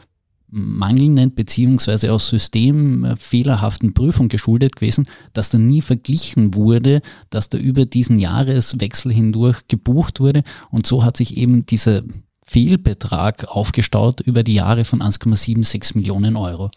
mangelnden 0.48 1.34
beziehungsweise 1.34 2.14
aus 2.14 2.30
systemfehlerhaften 2.30 3.94
Prüfung 3.94 4.30
geschuldet 4.30 4.76
gewesen, 4.76 5.08
dass 5.34 5.50
da 5.50 5.58
nie 5.58 5.82
verglichen 5.82 6.54
wurde, 6.54 7.02
dass 7.30 7.50
da 7.50 7.58
über 7.58 7.86
diesen 7.86 8.20
Jahreswechsel 8.20 9.12
hindurch 9.12 9.68
gebucht 9.68 10.20
wurde 10.20 10.44
und 10.70 10.86
so 10.86 11.04
hat 11.04 11.18
sich 11.18 11.36
eben 11.36 11.66
dieser 11.66 12.04
Fehlbetrag 12.46 13.46
aufgestaut 13.48 14.22
über 14.22 14.44
die 14.44 14.54
Jahre 14.54 14.86
von 14.86 15.02
1,76 15.02 15.98
Millionen 15.98 16.36
Euro. 16.36 16.70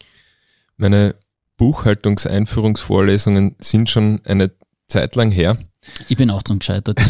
Meine 0.77 1.15
Buchhaltungseinführungsvorlesungen 1.57 3.55
sind 3.59 3.89
schon 3.89 4.21
eine 4.25 4.51
Zeit 4.87 5.15
lang 5.15 5.31
her 5.31 5.57
ich 6.07 6.17
bin 6.17 6.29
auch 6.29 6.41
dran 6.41 6.59
gescheitert. 6.59 6.99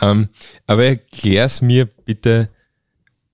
ähm, 0.00 0.28
aber 0.66 0.84
erklär 0.84 1.44
es 1.44 1.62
mir 1.62 1.86
bitte, 1.86 2.48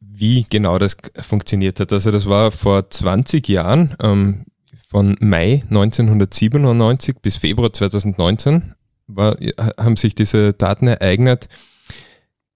wie 0.00 0.46
genau 0.48 0.78
das 0.78 0.96
funktioniert 1.20 1.80
hat. 1.80 1.92
Also 1.92 2.10
das 2.10 2.26
war 2.26 2.50
vor 2.50 2.88
20 2.88 3.48
Jahren, 3.48 3.96
ähm, 4.00 4.46
von 4.88 5.16
Mai 5.20 5.64
1997 5.68 7.16
bis 7.20 7.36
Februar 7.36 7.72
2019 7.72 8.74
war, 9.08 9.36
haben 9.78 9.96
sich 9.96 10.14
diese 10.14 10.52
Daten 10.52 10.86
ereignet. 10.86 11.48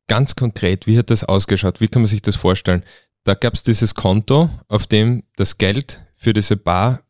Ganz 0.08 0.36
konkret, 0.36 0.86
wie 0.86 0.98
hat 0.98 1.10
das 1.10 1.24
ausgeschaut? 1.24 1.80
Wie 1.80 1.88
kann 1.88 2.02
man 2.02 2.08
sich 2.08 2.22
das 2.22 2.36
vorstellen? 2.36 2.84
Da 3.24 3.34
gab 3.34 3.54
es 3.54 3.62
dieses 3.62 3.94
Konto, 3.94 4.50
auf 4.68 4.86
dem 4.86 5.24
das 5.36 5.58
Geld 5.58 6.02
für 6.16 6.32
diese 6.32 6.56
Bar 6.56 7.02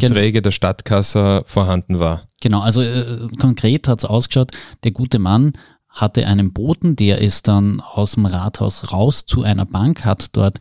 Beträge 0.00 0.42
der 0.42 0.50
Stadtkasse 0.50 1.42
vorhanden 1.46 1.98
war. 1.98 2.22
Genau, 2.40 2.60
also 2.60 2.82
äh, 2.82 3.28
konkret 3.38 3.88
hat 3.88 4.00
es 4.00 4.04
ausgeschaut, 4.04 4.52
der 4.84 4.92
gute 4.92 5.18
Mann 5.18 5.52
hatte 5.88 6.26
einen 6.26 6.52
Boten, 6.52 6.96
der 6.96 7.18
ist 7.18 7.48
dann 7.48 7.80
aus 7.80 8.12
dem 8.12 8.26
Rathaus 8.26 8.92
raus 8.92 9.26
zu 9.26 9.42
einer 9.42 9.66
Bank, 9.66 10.04
hat 10.04 10.28
dort 10.32 10.58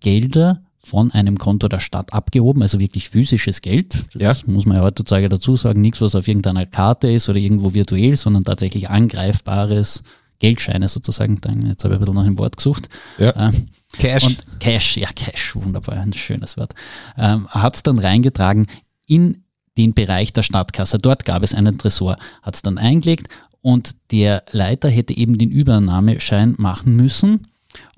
Gelder 0.00 0.60
von 0.78 1.10
einem 1.12 1.38
Konto 1.38 1.68
der 1.68 1.80
Stadt 1.80 2.12
abgehoben, 2.12 2.60
also 2.60 2.78
wirklich 2.78 3.08
physisches 3.08 3.62
Geld. 3.62 4.04
Das 4.14 4.42
ja. 4.42 4.52
muss 4.52 4.66
man 4.66 4.76
ja 4.76 4.82
heutzutage 4.82 5.30
dazu 5.30 5.56
sagen, 5.56 5.80
nichts, 5.80 6.00
was 6.00 6.14
auf 6.14 6.28
irgendeiner 6.28 6.66
Karte 6.66 7.08
ist 7.10 7.28
oder 7.28 7.38
irgendwo 7.38 7.72
virtuell, 7.72 8.16
sondern 8.16 8.44
tatsächlich 8.44 8.90
angreifbares 8.90 10.02
Geldscheine 10.44 10.88
sozusagen. 10.88 11.40
Jetzt 11.66 11.84
habe 11.84 11.94
ich 11.94 12.00
ein 12.00 12.04
bisschen 12.04 12.14
nach 12.16 12.24
dem 12.24 12.38
Wort 12.38 12.58
gesucht. 12.58 12.90
Ja. 13.16 13.48
Ähm, 13.48 13.68
Cash. 13.96 14.24
Und 14.24 14.44
Cash, 14.60 14.98
ja, 14.98 15.08
Cash, 15.14 15.56
wunderbar, 15.56 15.96
ein 15.96 16.12
schönes 16.12 16.58
Wort. 16.58 16.74
Ähm, 17.16 17.48
hat 17.48 17.76
es 17.76 17.82
dann 17.82 17.98
reingetragen 17.98 18.66
in 19.06 19.44
den 19.78 19.94
Bereich 19.94 20.34
der 20.34 20.42
Stadtkasse. 20.42 20.98
Dort 20.98 21.24
gab 21.24 21.42
es 21.42 21.54
einen 21.54 21.78
Tresor, 21.78 22.18
hat 22.42 22.56
es 22.56 22.60
dann 22.62 22.76
eingelegt 22.76 23.28
und 23.62 23.92
der 24.10 24.44
Leiter 24.50 24.90
hätte 24.90 25.16
eben 25.16 25.38
den 25.38 25.50
Übernahmeschein 25.50 26.56
machen 26.58 26.94
müssen 26.94 27.48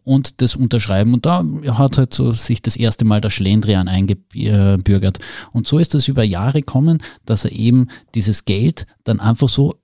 und 0.05 0.41
das 0.41 0.55
unterschreiben. 0.55 1.15
Und 1.15 1.26
da 1.26 1.45
hat 1.71 1.99
halt 1.99 2.15
so 2.15 2.33
sich 2.33 2.62
das 2.62 2.76
erste 2.76 3.05
Mal 3.05 3.21
der 3.21 3.31
Schlendrian 3.31 3.88
eingebürgert. 3.88 5.19
Und 5.50 5.67
so 5.67 5.81
ist 5.81 5.97
es 5.97 6.07
über 6.07 6.23
Jahre 6.23 6.61
gekommen, 6.61 7.03
dass 7.25 7.45
er 7.45 7.50
eben 7.50 7.88
dieses 8.15 8.45
Geld 8.45 8.87
dann 9.03 9.19
einfach 9.19 9.49
so 9.49 9.75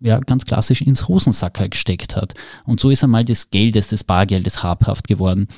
ja, 0.00 0.20
ganz 0.20 0.44
klassisch 0.44 0.82
ins 0.82 1.08
Hosensacker 1.08 1.68
gesteckt 1.68 2.16
hat. 2.16 2.34
Und 2.64 2.80
so 2.80 2.90
ist 2.90 3.04
einmal 3.04 3.24
des 3.24 3.50
Geldes, 3.50 3.88
des 3.88 4.04
Bargeldes 4.04 4.62
habhaft 4.62 5.08
geworden. 5.08 5.48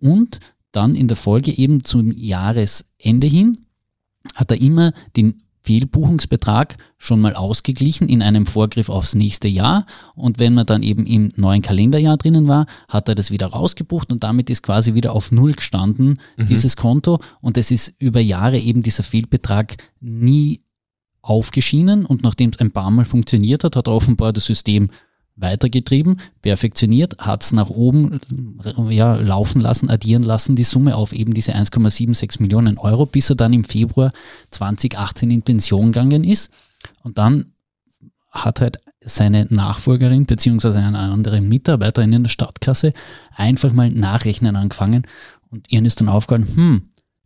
Und 0.00 0.40
dann 0.72 0.94
in 0.94 1.08
der 1.08 1.16
Folge 1.16 1.56
eben 1.56 1.84
zum 1.84 2.12
Jahresende 2.16 3.26
hin 3.26 3.66
hat 4.34 4.50
er 4.50 4.60
immer 4.60 4.92
den 5.16 5.42
Fehlbuchungsbetrag 5.62 6.74
schon 6.96 7.20
mal 7.20 7.34
ausgeglichen 7.34 8.08
in 8.08 8.22
einem 8.22 8.46
Vorgriff 8.46 8.88
aufs 8.88 9.14
nächste 9.14 9.48
Jahr. 9.48 9.86
Und 10.14 10.38
wenn 10.38 10.54
man 10.54 10.66
dann 10.66 10.82
eben 10.82 11.06
im 11.06 11.32
neuen 11.36 11.62
Kalenderjahr 11.62 12.16
drinnen 12.16 12.48
war, 12.48 12.66
hat 12.88 13.08
er 13.08 13.14
das 13.14 13.30
wieder 13.30 13.48
rausgebucht 13.48 14.10
und 14.10 14.24
damit 14.24 14.48
ist 14.48 14.62
quasi 14.62 14.94
wieder 14.94 15.12
auf 15.12 15.32
Null 15.32 15.52
gestanden, 15.52 16.18
mhm. 16.36 16.46
dieses 16.46 16.76
Konto. 16.76 17.20
Und 17.40 17.58
es 17.58 17.70
ist 17.70 17.94
über 17.98 18.20
Jahre 18.20 18.58
eben 18.58 18.82
dieser 18.82 19.02
Fehlbetrag 19.02 19.76
nie 20.00 20.62
aufgeschienen 21.22 22.06
und 22.06 22.22
nachdem 22.22 22.50
es 22.50 22.58
ein 22.58 22.70
paar 22.70 22.90
Mal 22.90 23.04
funktioniert 23.04 23.64
hat, 23.64 23.76
hat 23.76 23.88
offenbar 23.88 24.32
das 24.32 24.46
System 24.46 24.90
weitergetrieben, 25.36 26.20
perfektioniert, 26.42 27.16
hat 27.18 27.42
es 27.42 27.52
nach 27.52 27.70
oben 27.70 28.20
ja, 28.90 29.16
laufen 29.16 29.60
lassen, 29.60 29.88
addieren 29.88 30.22
lassen, 30.22 30.54
die 30.56 30.64
Summe 30.64 30.96
auf 30.96 31.12
eben 31.12 31.32
diese 31.32 31.54
1,76 31.54 32.42
Millionen 32.42 32.78
Euro, 32.78 33.06
bis 33.06 33.30
er 33.30 33.36
dann 33.36 33.52
im 33.52 33.64
Februar 33.64 34.12
2018 34.50 35.30
in 35.30 35.42
Pension 35.42 35.92
gegangen 35.92 36.24
ist. 36.24 36.50
Und 37.02 37.18
dann 37.18 37.52
hat 38.30 38.60
halt 38.60 38.80
seine 39.02 39.46
Nachfolgerin 39.48 40.26
beziehungsweise 40.26 40.78
eine 40.78 40.98
andere 40.98 41.40
Mitarbeiterin 41.40 42.12
in 42.12 42.24
der 42.24 42.30
Stadtkasse 42.30 42.92
einfach 43.34 43.72
mal 43.72 43.90
nachrechnen 43.90 44.56
angefangen 44.56 45.06
und 45.50 45.72
ihnen 45.72 45.86
ist 45.86 46.00
dann 46.00 46.08
aufgefallen, 46.08 46.48
hm, 46.54 46.82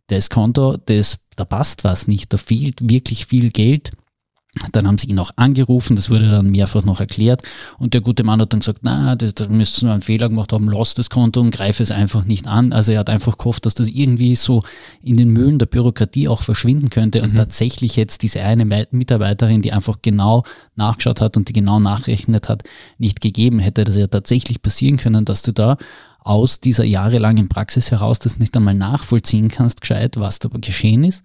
das 0.07 0.29
Konto, 0.29 0.77
das, 0.77 1.17
da 1.35 1.45
passt 1.45 1.83
was 1.83 2.07
nicht, 2.07 2.33
da 2.33 2.37
fehlt 2.37 2.89
wirklich 2.89 3.25
viel 3.25 3.51
Geld. 3.51 3.91
Dann 4.71 4.87
haben 4.87 4.97
sie 4.97 5.07
ihn 5.07 5.19
auch 5.19 5.31
angerufen, 5.35 5.97
das 5.97 6.09
wurde 6.09 6.29
dann 6.29 6.49
mehrfach 6.49 6.85
noch 6.85 7.01
erklärt. 7.01 7.41
Und 7.77 7.93
der 7.93 7.99
gute 7.99 8.23
Mann 8.23 8.39
hat 8.39 8.53
dann 8.53 8.61
gesagt, 8.61 8.79
na, 8.83 9.17
da, 9.17 9.27
da 9.27 9.49
müsst 9.49 9.81
ihr 9.81 9.85
nur 9.85 9.93
einen 9.93 10.01
Fehler 10.01 10.29
gemacht 10.29 10.53
haben, 10.53 10.69
lasst 10.69 10.97
das 10.97 11.09
Konto 11.09 11.41
und 11.41 11.51
greife 11.51 11.83
es 11.83 11.91
einfach 11.91 12.23
nicht 12.23 12.47
an. 12.47 12.71
Also 12.71 12.93
er 12.93 12.99
hat 12.99 13.09
einfach 13.09 13.37
gehofft, 13.37 13.65
dass 13.65 13.75
das 13.75 13.89
irgendwie 13.89 14.35
so 14.35 14.63
in 15.03 15.17
den 15.17 15.29
Mühlen 15.31 15.59
der 15.59 15.65
Bürokratie 15.65 16.29
auch 16.29 16.41
verschwinden 16.41 16.89
könnte. 16.89 17.21
Und 17.21 17.33
mhm. 17.33 17.37
tatsächlich 17.37 17.97
jetzt 17.97 18.21
diese 18.21 18.43
eine 18.43 18.87
Mitarbeiterin, 18.91 19.61
die 19.61 19.73
einfach 19.73 19.97
genau 20.01 20.43
nachgeschaut 20.75 21.19
hat 21.19 21.35
und 21.35 21.49
die 21.49 21.53
genau 21.53 21.81
nachrechnet 21.81 22.47
hat, 22.47 22.63
nicht 22.97 23.19
gegeben. 23.19 23.59
Hätte, 23.59 23.83
dass 23.83 23.97
ja 23.97 24.07
tatsächlich 24.07 24.61
passieren 24.61 24.95
können, 24.95 25.25
dass 25.25 25.41
du 25.41 25.51
da 25.51 25.77
aus 26.25 26.59
dieser 26.59 26.83
jahrelangen 26.83 27.47
Praxis 27.47 27.91
heraus 27.91 28.19
das 28.19 28.39
nicht 28.39 28.55
einmal 28.57 28.73
nachvollziehen 28.73 29.47
kannst, 29.47 29.79
gescheit, 29.79 30.17
was 30.17 30.39
da 30.39 30.49
geschehen 30.49 31.05
ist 31.05 31.23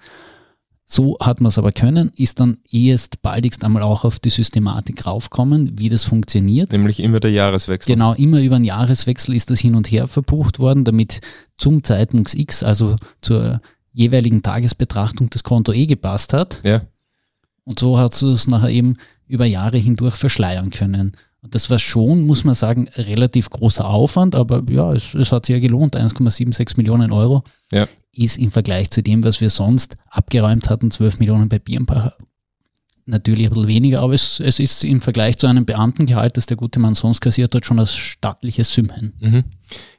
so 0.92 1.16
hat 1.20 1.40
man 1.40 1.50
es 1.50 1.58
aber 1.58 1.70
können, 1.70 2.10
ist 2.16 2.40
dann 2.40 2.58
erst 2.68 3.22
baldigst 3.22 3.64
einmal 3.64 3.84
auch 3.84 4.04
auf 4.04 4.18
die 4.18 4.30
Systematik 4.30 5.06
raufkommen, 5.06 5.78
wie 5.78 5.88
das 5.88 6.02
funktioniert. 6.02 6.72
Nämlich 6.72 6.98
immer 6.98 7.20
der 7.20 7.30
Jahreswechsel. 7.30 7.94
Genau, 7.94 8.12
immer 8.14 8.40
über 8.40 8.56
den 8.56 8.64
Jahreswechsel 8.64 9.36
ist 9.36 9.50
das 9.50 9.60
hin 9.60 9.76
und 9.76 9.88
her 9.92 10.08
verbucht 10.08 10.58
worden, 10.58 10.82
damit 10.82 11.20
zum 11.58 11.84
Zeitpunkt 11.84 12.34
X, 12.34 12.64
also 12.64 12.96
zur 13.22 13.60
jeweiligen 13.92 14.42
Tagesbetrachtung 14.42 15.30
das 15.30 15.44
Konto 15.44 15.72
eh 15.72 15.86
gepasst 15.86 16.32
hat. 16.32 16.58
Ja. 16.64 16.82
Und 17.62 17.78
so 17.78 17.96
hat 17.96 18.20
es 18.20 18.48
nachher 18.48 18.70
eben 18.70 18.96
über 19.28 19.44
Jahre 19.44 19.78
hindurch 19.78 20.16
verschleiern 20.16 20.70
können. 20.70 21.16
Das 21.42 21.70
war 21.70 21.78
schon, 21.78 22.26
muss 22.26 22.44
man 22.44 22.54
sagen, 22.54 22.88
relativ 22.96 23.48
großer 23.48 23.88
Aufwand, 23.88 24.34
aber 24.34 24.62
ja, 24.70 24.92
es, 24.92 25.14
es 25.14 25.32
hat 25.32 25.46
sich 25.46 25.54
ja 25.54 25.60
gelohnt, 25.60 25.96
1,76 25.96 26.76
Millionen 26.76 27.12
Euro. 27.12 27.44
Ja 27.72 27.86
ist 28.12 28.38
im 28.38 28.50
Vergleich 28.50 28.90
zu 28.90 29.02
dem, 29.02 29.22
was 29.24 29.40
wir 29.40 29.50
sonst 29.50 29.96
abgeräumt 30.08 30.68
hatten, 30.68 30.90
12 30.90 31.20
Millionen 31.20 31.48
bei 31.48 31.58
Birnbach, 31.58 32.12
natürlich 33.06 33.46
ein 33.46 33.52
bisschen 33.52 33.68
weniger, 33.68 34.00
aber 34.00 34.14
es, 34.14 34.40
es 34.40 34.58
ist 34.60 34.84
im 34.84 35.00
Vergleich 35.00 35.36
zu 35.36 35.46
einem 35.46 35.64
Beamtengehalt, 35.64 36.36
das 36.36 36.46
der 36.46 36.56
gute 36.56 36.78
Mann 36.78 36.94
sonst 36.94 37.20
kassiert 37.20 37.54
hat, 37.54 37.66
schon 37.66 37.78
ein 37.78 37.86
stattliches 37.86 38.72
Sümmchen. 38.72 39.12
Mhm. 39.20 39.44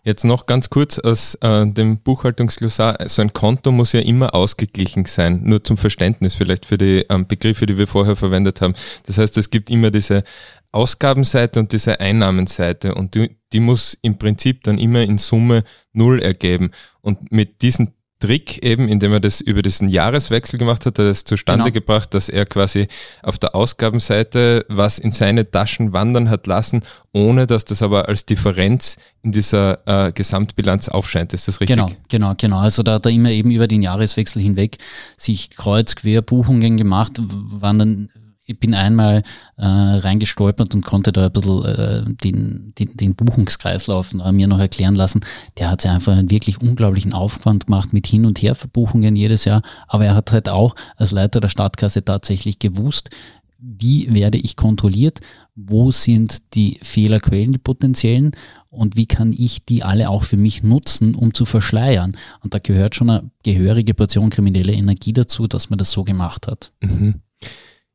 Jetzt 0.04 0.24
noch 0.24 0.46
ganz 0.46 0.70
kurz 0.70 0.98
aus 0.98 1.36
äh, 1.42 1.68
dem 1.68 1.98
Buchhaltungsglossar, 2.00 2.98
so 3.08 3.22
ein 3.22 3.34
Konto 3.34 3.72
muss 3.72 3.94
ja 3.94 4.00
immer 4.02 4.34
ausgeglichen 4.34 5.06
sein, 5.06 5.42
nur 5.44 5.64
zum 5.64 5.78
Verständnis 5.78 6.36
vielleicht 6.36 6.66
für 6.66 6.78
die 6.78 7.06
ähm, 7.10 7.28
Begriffe, 7.28 7.66
die 7.66 7.78
wir 7.78 7.88
vorher 7.88 8.16
verwendet 8.16 8.62
haben. 8.62 8.74
Das 9.06 9.18
heißt, 9.18 9.38
es 9.38 9.50
gibt 9.50 9.70
immer 9.70 9.92
diese 9.92 10.24
Ausgabenseite 10.72 11.60
und 11.60 11.72
diese 11.72 12.00
Einnahmenseite 12.00 12.96
und 12.96 13.16
die, 13.16 13.36
die 13.52 13.60
muss 13.60 13.98
im 14.02 14.18
Prinzip 14.18 14.64
dann 14.64 14.78
immer 14.78 15.02
in 15.02 15.18
Summe 15.18 15.64
null 15.94 16.22
ergeben. 16.22 16.72
Und 17.02 17.32
mit 17.32 17.62
diesen 17.62 17.94
Trick 18.22 18.64
eben, 18.64 18.88
indem 18.88 19.14
er 19.14 19.20
das 19.20 19.42
über 19.42 19.62
diesen 19.62 19.90
Jahreswechsel 19.90 20.58
gemacht 20.58 20.86
hat, 20.86 20.94
hat 20.94 21.00
er 21.00 21.10
es 21.10 21.24
zustande 21.24 21.66
genau. 21.66 21.74
gebracht, 21.74 22.14
dass 22.14 22.30
er 22.30 22.46
quasi 22.46 22.88
auf 23.24 23.40
der 23.40 23.56
Ausgabenseite 23.56 24.64
was 24.70 25.00
in 25.00 25.12
seine 25.12 25.50
Taschen 25.50 25.92
wandern 25.92 26.30
hat 26.30 26.48
lassen, 26.48 26.84
ohne 27.14 27.48
dass 27.48 27.66
das 27.66 27.82
aber 27.82 28.08
als 28.08 28.26
Differenz 28.26 28.98
in 29.24 29.32
dieser 29.32 30.08
äh, 30.08 30.12
Gesamtbilanz 30.14 30.88
aufscheint. 30.88 31.34
Ist 31.34 31.48
das 31.48 31.60
richtig? 31.60 31.78
Genau, 31.78 31.92
genau, 32.10 32.34
genau. 32.38 32.60
Also 32.60 32.84
da 32.84 32.94
hat 32.94 33.06
er 33.06 33.12
immer 33.12 33.32
eben 33.32 33.50
über 33.50 33.68
den 33.68 33.82
Jahreswechsel 33.82 34.42
hinweg 34.42 34.78
sich 35.18 35.50
kreuz 35.50 35.96
quer 35.96 36.22
Buchungen 36.22 36.78
gemacht, 36.78 37.20
waren 37.20 37.80
dann 37.80 38.10
ich 38.52 38.60
bin 38.60 38.74
einmal 38.74 39.24
äh, 39.58 39.66
reingestolpert 39.66 40.76
und 40.76 40.86
konnte 40.86 41.12
da 41.12 41.26
ein 41.26 41.32
bisschen 41.32 41.66
äh, 41.66 42.04
den, 42.24 42.74
den, 42.78 42.98
den 42.98 43.16
Buchungskreislauf 43.16 44.14
äh, 44.14 44.32
mir 44.32 44.48
noch 44.48 44.60
erklären 44.60 44.96
lassen. 44.96 45.22
Der 45.58 45.70
hat 45.72 45.82
sich 45.82 45.92
einfach 45.92 46.16
einen 46.16 46.32
wirklich 46.32 46.62
unglaublichen 46.62 47.14
Aufwand 47.14 47.68
gemacht 47.68 47.94
mit 47.94 48.08
Hin- 48.08 48.26
und 48.26 48.42
Herverbuchungen 48.42 49.16
jedes 49.16 49.46
Jahr. 49.46 49.62
Aber 49.88 50.06
er 50.06 50.16
hat 50.16 50.32
halt 50.32 50.50
auch 50.50 50.76
als 50.96 51.12
Leiter 51.12 51.40
der 51.40 51.50
Stadtkasse 51.50 52.04
tatsächlich 52.04 52.60
gewusst, 52.60 53.10
wie 53.64 54.12
werde 54.12 54.40
ich 54.40 54.56
kontrolliert, 54.56 55.20
wo 55.56 55.92
sind 55.92 56.56
die 56.56 56.80
Fehlerquellen, 56.82 57.52
die 57.52 57.60
potenziellen 57.60 58.32
und 58.70 58.96
wie 58.96 59.06
kann 59.06 59.34
ich 59.38 59.66
die 59.66 59.84
alle 59.84 60.10
auch 60.10 60.24
für 60.24 60.38
mich 60.38 60.64
nutzen, 60.64 61.14
um 61.14 61.34
zu 61.34 61.46
verschleiern. 61.46 62.18
Und 62.40 62.56
da 62.56 62.60
gehört 62.60 62.96
schon 62.96 63.10
eine 63.12 63.30
gehörige 63.44 63.94
Portion 63.94 64.32
kriminelle 64.32 64.74
Energie 64.74 65.14
dazu, 65.14 65.48
dass 65.48 65.70
man 65.70 65.78
das 65.78 65.92
so 65.92 66.04
gemacht 66.04 66.48
hat. 66.48 66.72
Mhm. 66.82 67.22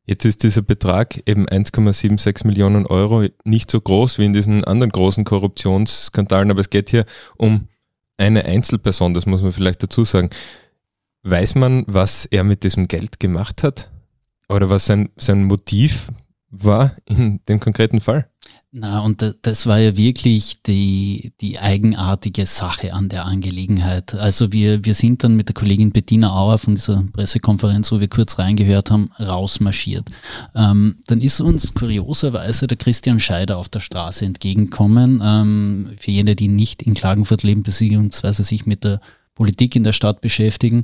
Jetzt 0.09 0.23
ist 0.23 0.43
dieser 0.43 0.61
Betrag 0.61 1.21
eben 1.27 1.47
1,76 1.47 2.47
Millionen 2.47 2.85
Euro 2.85 3.25
nicht 3.43 3.69
so 3.69 3.81
groß 3.81 4.17
wie 4.17 4.25
in 4.25 4.31
diesen 4.31 4.63
anderen 4.63 4.91
großen 4.91 5.25
Korruptionsskandalen, 5.25 6.49
aber 6.49 6.61
es 6.61 6.69
geht 6.69 6.89
hier 6.89 7.05
um 7.35 7.67
eine 8.15 8.45
Einzelperson, 8.45 9.13
das 9.13 9.25
muss 9.25 9.41
man 9.41 9.51
vielleicht 9.51 9.83
dazu 9.83 10.05
sagen. 10.05 10.29
Weiß 11.23 11.55
man, 11.55 11.83
was 11.87 12.25
er 12.25 12.45
mit 12.45 12.63
diesem 12.63 12.87
Geld 12.87 13.19
gemacht 13.19 13.63
hat? 13.63 13.91
Oder 14.47 14.69
was 14.69 14.85
sein, 14.85 15.09
sein 15.17 15.43
Motiv 15.43 16.07
war 16.49 16.95
in 17.05 17.41
dem 17.49 17.59
konkreten 17.59 17.99
Fall? 17.99 18.29
Na, 18.79 18.99
und 18.99 19.25
das 19.41 19.65
war 19.65 19.79
ja 19.79 19.97
wirklich 19.97 20.61
die, 20.61 21.31
die 21.41 21.57
eigenartige 21.57 22.45
Sache 22.45 22.93
an 22.93 23.09
der 23.09 23.25
Angelegenheit. 23.25 24.13
Also 24.13 24.51
wir, 24.51 24.85
wir 24.85 24.93
sind 24.93 25.23
dann 25.23 25.35
mit 25.35 25.47
der 25.47 25.55
Kollegin 25.55 25.91
Bettina 25.91 26.31
Auer 26.31 26.59
von 26.59 26.75
dieser 26.75 27.03
Pressekonferenz, 27.11 27.91
wo 27.91 27.99
wir 27.99 28.07
kurz 28.07 28.37
reingehört 28.37 28.91
haben, 28.91 29.09
rausmarschiert. 29.19 30.07
Ähm, 30.53 30.97
dann 31.07 31.21
ist 31.21 31.41
uns 31.41 31.73
kurioserweise 31.73 32.67
der 32.67 32.77
Christian 32.77 33.19
Scheider 33.19 33.57
auf 33.57 33.67
der 33.67 33.79
Straße 33.79 34.25
entgegengekommen. 34.25 35.23
Ähm, 35.23 35.95
für 35.97 36.11
jene, 36.11 36.35
die 36.35 36.47
nicht 36.47 36.83
in 36.83 36.93
Klagenfurt 36.93 37.41
leben, 37.41 37.63
beziehungsweise 37.63 38.43
sich 38.43 38.67
mit 38.67 38.83
der 38.83 39.01
Politik 39.37 39.75
in 39.75 39.83
der 39.83 39.93
Stadt 39.93 40.19
beschäftigen. 40.19 40.83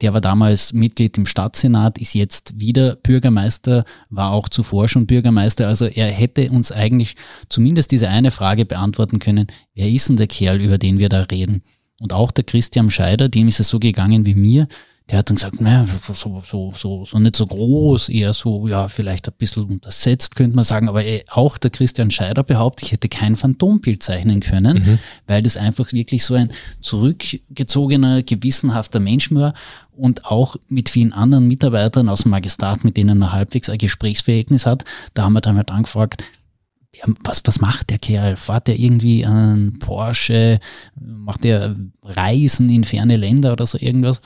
Der 0.00 0.14
war 0.14 0.22
damals 0.22 0.72
Mitglied 0.72 1.18
im 1.18 1.26
Stadtsenat, 1.26 1.98
ist 1.98 2.14
jetzt 2.14 2.58
wieder 2.58 2.96
Bürgermeister, 2.96 3.84
war 4.08 4.32
auch 4.32 4.48
zuvor 4.48 4.88
schon 4.88 5.06
Bürgermeister. 5.06 5.68
Also 5.68 5.84
er 5.84 6.06
hätte 6.06 6.50
uns 6.50 6.72
eigentlich 6.72 7.16
zumindest 7.50 7.92
diese 7.92 8.08
eine 8.08 8.30
Frage 8.30 8.64
beantworten 8.64 9.18
können, 9.18 9.48
wer 9.74 9.90
ist 9.90 10.08
denn 10.08 10.16
der 10.16 10.26
Kerl, 10.26 10.62
über 10.62 10.78
den 10.78 10.98
wir 10.98 11.10
da 11.10 11.20
reden? 11.20 11.62
Und 12.00 12.14
auch 12.14 12.30
der 12.30 12.44
Christian 12.44 12.90
Scheider, 12.90 13.28
dem 13.28 13.46
ist 13.46 13.60
es 13.60 13.68
so 13.68 13.78
gegangen 13.78 14.24
wie 14.24 14.34
mir, 14.34 14.68
der 15.10 15.18
hat 15.18 15.28
dann 15.30 15.36
gesagt, 15.36 15.60
naja, 15.60 15.86
so, 15.86 16.42
so, 16.42 16.72
so, 16.74 17.04
so 17.04 17.18
nicht 17.20 17.36
so 17.36 17.46
groß, 17.46 18.08
eher 18.08 18.32
so, 18.32 18.66
ja, 18.66 18.88
vielleicht 18.88 19.28
ein 19.28 19.34
bisschen 19.38 19.64
untersetzt, 19.64 20.34
könnte 20.34 20.56
man 20.56 20.64
sagen. 20.64 20.88
Aber 20.88 21.04
ey, 21.04 21.22
auch 21.28 21.58
der 21.58 21.70
Christian 21.70 22.10
Scheider 22.10 22.42
behauptet, 22.42 22.86
ich 22.86 22.92
hätte 22.92 23.08
kein 23.08 23.36
Phantombild 23.36 24.02
zeichnen 24.02 24.40
können, 24.40 24.84
mhm. 24.84 24.98
weil 25.28 25.42
das 25.42 25.56
einfach 25.56 25.92
wirklich 25.92 26.24
so 26.24 26.34
ein 26.34 26.50
zurückgezogener, 26.80 28.24
gewissenhafter 28.24 28.98
Mensch 28.98 29.32
war 29.32 29.54
und 29.92 30.26
auch 30.26 30.56
mit 30.68 30.88
vielen 30.88 31.12
anderen 31.12 31.46
Mitarbeitern 31.46 32.08
aus 32.08 32.22
dem 32.22 32.32
Magistrat, 32.32 32.82
mit 32.82 32.96
denen 32.96 33.22
er 33.22 33.32
halbwegs 33.32 33.70
ein 33.70 33.78
Gesprächsverhältnis 33.78 34.66
hat. 34.66 34.84
Da 35.14 35.22
haben 35.22 35.34
wir 35.34 35.40
dann 35.40 35.56
halt 35.56 35.70
angefragt, 35.70 36.24
was, 37.22 37.42
was 37.44 37.60
macht 37.60 37.90
der 37.90 37.98
Kerl? 37.98 38.36
Fahrt 38.36 38.66
der 38.68 38.78
irgendwie 38.78 39.24
einen 39.24 39.78
Porsche? 39.78 40.58
Macht 40.98 41.44
der 41.44 41.76
Reisen 42.02 42.70
in 42.70 42.84
ferne 42.84 43.16
Länder 43.16 43.52
oder 43.52 43.66
so 43.66 43.78
irgendwas? 43.78 44.20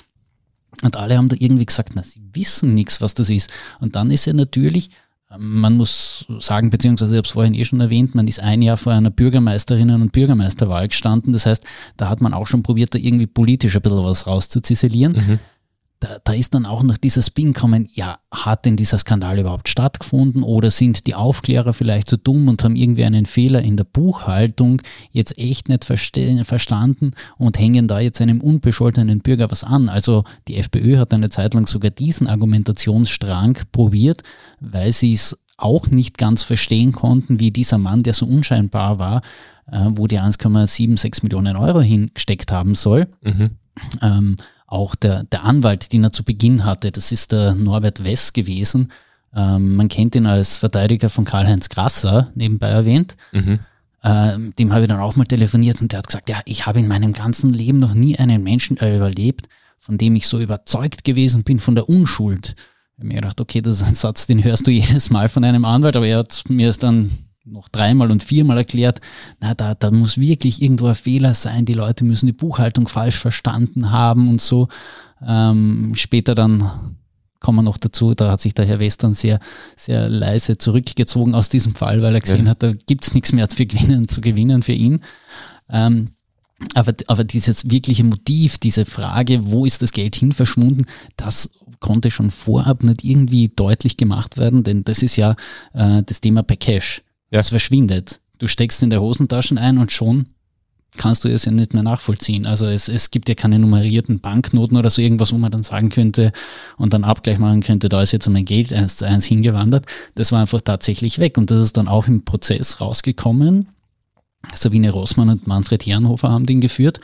Und 0.82 0.96
alle 0.96 1.16
haben 1.16 1.28
da 1.28 1.36
irgendwie 1.38 1.66
gesagt, 1.66 1.92
na, 1.94 2.02
sie 2.02 2.20
wissen 2.32 2.74
nichts, 2.74 3.00
was 3.00 3.14
das 3.14 3.30
ist. 3.30 3.50
Und 3.80 3.96
dann 3.96 4.10
ist 4.10 4.26
er 4.26 4.34
natürlich, 4.34 4.90
ähm, 5.30 5.60
man 5.60 5.76
muss 5.76 6.26
sagen, 6.38 6.70
beziehungsweise 6.70 7.14
ich 7.14 7.18
habe 7.18 7.26
es 7.26 7.32
vorhin 7.32 7.54
eh 7.54 7.64
schon 7.64 7.80
erwähnt, 7.80 8.14
man 8.14 8.28
ist 8.28 8.40
ein 8.40 8.62
Jahr 8.62 8.76
vor 8.76 8.92
einer 8.92 9.10
Bürgermeisterinnen- 9.10 10.00
und 10.00 10.12
Bürgermeisterwahl 10.12 10.88
gestanden. 10.88 11.32
Das 11.32 11.46
heißt, 11.46 11.64
da 11.96 12.08
hat 12.08 12.20
man 12.20 12.34
auch 12.34 12.46
schon 12.46 12.62
probiert, 12.62 12.94
da 12.94 12.98
irgendwie 12.98 13.26
politisch 13.26 13.76
ein 13.76 13.82
bisschen 13.82 14.04
was 14.04 14.26
rauszuziselieren. 14.26 15.12
Mhm 15.12 15.38
da, 16.00 16.18
da 16.24 16.32
ist 16.32 16.54
dann 16.54 16.64
auch 16.64 16.82
noch 16.82 16.96
dieser 16.96 17.20
Spin 17.20 17.52
kommen, 17.52 17.86
ja, 17.92 18.18
hat 18.30 18.64
denn 18.64 18.76
dieser 18.76 18.96
Skandal 18.96 19.38
überhaupt 19.38 19.68
stattgefunden 19.68 20.42
oder 20.42 20.70
sind 20.70 21.06
die 21.06 21.14
Aufklärer 21.14 21.74
vielleicht 21.74 22.08
zu 22.08 22.16
so 22.16 22.22
dumm 22.24 22.48
und 22.48 22.64
haben 22.64 22.74
irgendwie 22.74 23.04
einen 23.04 23.26
Fehler 23.26 23.60
in 23.60 23.76
der 23.76 23.84
Buchhaltung 23.84 24.80
jetzt 25.12 25.38
echt 25.38 25.68
nicht 25.68 25.84
verstanden 25.84 27.12
und 27.36 27.58
hängen 27.58 27.86
da 27.86 28.00
jetzt 28.00 28.22
einem 28.22 28.40
unbescholtenen 28.40 29.20
Bürger 29.20 29.50
was 29.50 29.62
an. 29.62 29.90
Also 29.90 30.24
die 30.48 30.56
FPÖ 30.56 30.96
hat 30.96 31.12
eine 31.12 31.28
Zeit 31.28 31.52
lang 31.52 31.66
sogar 31.66 31.90
diesen 31.90 32.26
Argumentationsstrang 32.26 33.58
probiert, 33.70 34.22
weil 34.58 34.92
sie 34.92 35.12
es 35.12 35.38
auch 35.58 35.88
nicht 35.88 36.16
ganz 36.16 36.42
verstehen 36.42 36.92
konnten, 36.92 37.38
wie 37.38 37.50
dieser 37.50 37.76
Mann, 37.76 38.02
der 38.02 38.14
so 38.14 38.24
unscheinbar 38.24 38.98
war, 38.98 39.20
äh, 39.70 39.86
wo 39.90 40.06
die 40.06 40.18
1,76 40.18 41.22
Millionen 41.22 41.56
Euro 41.56 41.82
hingesteckt 41.82 42.50
haben 42.50 42.74
soll. 42.74 43.08
Mhm. 43.22 43.50
Ähm, 44.00 44.36
auch 44.70 44.94
der, 44.94 45.24
der 45.24 45.44
Anwalt, 45.44 45.92
den 45.92 46.04
er 46.04 46.12
zu 46.12 46.24
Beginn 46.24 46.64
hatte, 46.64 46.90
das 46.92 47.12
ist 47.12 47.32
der 47.32 47.54
Norbert 47.54 48.04
Wess 48.04 48.32
gewesen. 48.32 48.90
Ähm, 49.34 49.76
man 49.76 49.88
kennt 49.88 50.14
ihn 50.14 50.26
als 50.26 50.56
Verteidiger 50.56 51.10
von 51.10 51.24
Karl-Heinz 51.24 51.68
Grasser, 51.68 52.30
nebenbei 52.34 52.68
erwähnt. 52.68 53.16
Mhm. 53.32 53.60
Ähm, 54.02 54.54
dem 54.58 54.72
habe 54.72 54.82
ich 54.82 54.88
dann 54.88 55.00
auch 55.00 55.16
mal 55.16 55.26
telefoniert 55.26 55.82
und 55.82 55.92
der 55.92 55.98
hat 55.98 56.06
gesagt, 56.06 56.30
ja, 56.30 56.40
ich 56.46 56.66
habe 56.66 56.78
in 56.78 56.88
meinem 56.88 57.12
ganzen 57.12 57.52
Leben 57.52 57.80
noch 57.80 57.94
nie 57.94 58.18
einen 58.18 58.42
Menschen 58.42 58.76
überlebt, 58.76 59.48
von 59.78 59.98
dem 59.98 60.16
ich 60.16 60.26
so 60.26 60.38
überzeugt 60.38 61.04
gewesen 61.04 61.42
bin 61.42 61.58
von 61.58 61.74
der 61.74 61.88
Unschuld. 61.88 62.54
Ich 62.56 62.98
habe 62.98 63.08
mir 63.08 63.14
gedacht, 63.16 63.40
okay, 63.40 63.60
das 63.60 63.80
ist 63.80 63.88
ein 63.88 63.94
Satz, 63.94 64.26
den 64.26 64.42
hörst 64.42 64.66
du 64.66 64.70
jedes 64.70 65.10
Mal 65.10 65.28
von 65.28 65.44
einem 65.44 65.64
Anwalt, 65.64 65.96
aber 65.96 66.06
er 66.06 66.18
hat 66.18 66.44
mir 66.48 66.68
es 66.68 66.78
dann 66.78 67.10
noch 67.50 67.68
dreimal 67.68 68.10
und 68.10 68.22
viermal 68.22 68.58
erklärt, 68.58 69.00
na, 69.40 69.54
da, 69.54 69.74
da 69.74 69.90
muss 69.90 70.18
wirklich 70.18 70.62
irgendwo 70.62 70.86
ein 70.86 70.94
Fehler 70.94 71.34
sein, 71.34 71.64
die 71.64 71.74
Leute 71.74 72.04
müssen 72.04 72.26
die 72.26 72.32
Buchhaltung 72.32 72.88
falsch 72.88 73.16
verstanden 73.16 73.90
haben 73.90 74.28
und 74.28 74.40
so. 74.40 74.68
Ähm, 75.26 75.92
später 75.94 76.34
dann 76.34 76.96
kommen 77.40 77.58
wir 77.58 77.62
noch 77.62 77.78
dazu, 77.78 78.14
da 78.14 78.30
hat 78.30 78.40
sich 78.40 78.54
der 78.54 78.66
Herr 78.66 78.80
Western 78.80 79.14
sehr, 79.14 79.40
sehr 79.74 80.08
leise 80.08 80.58
zurückgezogen 80.58 81.34
aus 81.34 81.48
diesem 81.48 81.74
Fall, 81.74 82.02
weil 82.02 82.14
er 82.14 82.20
gesehen 82.20 82.44
ja. 82.44 82.50
hat, 82.50 82.62
da 82.62 82.72
gibt's 82.72 83.14
nichts 83.14 83.32
mehr 83.32 83.48
für 83.48 83.66
gewinnen, 83.66 84.08
zu 84.08 84.20
gewinnen 84.20 84.62
für 84.62 84.72
ihn. 84.72 85.00
Ähm, 85.70 86.10
aber, 86.74 86.92
aber 87.06 87.24
dieses 87.24 87.70
wirkliche 87.70 88.04
Motiv, 88.04 88.58
diese 88.58 88.84
Frage, 88.84 89.50
wo 89.50 89.64
ist 89.64 89.80
das 89.80 89.92
Geld 89.92 90.14
hin 90.14 90.32
verschwunden, 90.32 90.84
das 91.16 91.50
konnte 91.80 92.10
schon 92.10 92.30
vorab 92.30 92.84
nicht 92.84 93.02
irgendwie 93.02 93.48
deutlich 93.48 93.96
gemacht 93.96 94.36
werden, 94.36 94.62
denn 94.62 94.84
das 94.84 95.02
ist 95.02 95.16
ja 95.16 95.34
äh, 95.72 96.02
das 96.04 96.20
Thema 96.20 96.42
bei 96.42 96.56
Cash. 96.56 97.02
Ja. 97.30 97.40
Es 97.40 97.50
verschwindet. 97.50 98.20
Du 98.38 98.46
steckst 98.46 98.82
in 98.82 98.90
der 98.90 99.00
Hosentaschen 99.00 99.58
ein 99.58 99.78
und 99.78 99.92
schon 99.92 100.30
kannst 100.96 101.24
du 101.24 101.28
es 101.28 101.44
ja 101.44 101.52
nicht 101.52 101.74
mehr 101.74 101.82
nachvollziehen. 101.82 102.46
Also 102.46 102.66
es, 102.66 102.88
es 102.88 103.10
gibt 103.10 103.28
ja 103.28 103.34
keine 103.34 103.58
nummerierten 103.58 104.20
Banknoten 104.20 104.76
oder 104.76 104.90
so 104.90 105.00
irgendwas, 105.00 105.32
wo 105.32 105.38
man 105.38 105.52
dann 105.52 105.62
sagen 105.62 105.88
könnte 105.88 106.32
und 106.76 106.92
dann 106.92 107.04
Abgleich 107.04 107.38
machen 107.38 107.62
könnte, 107.62 107.88
da 107.88 108.02
ist 108.02 108.12
jetzt 108.12 108.28
mein 108.28 108.44
Geld 108.44 108.72
eins 108.72 108.96
zu 108.96 109.06
eins 109.06 109.26
hingewandert. 109.26 109.86
Das 110.14 110.32
war 110.32 110.40
einfach 110.40 110.60
tatsächlich 110.60 111.18
weg 111.18 111.38
und 111.38 111.50
das 111.50 111.60
ist 111.60 111.76
dann 111.76 111.88
auch 111.88 112.08
im 112.08 112.24
Prozess 112.24 112.80
rausgekommen. 112.80 113.68
Sabine 114.54 114.90
Rossmann 114.90 115.28
und 115.28 115.46
Manfred 115.46 115.86
Herrenhofer 115.86 116.30
haben 116.30 116.46
den 116.46 116.60
geführt. 116.60 117.00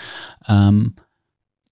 Ähm, 0.49 0.95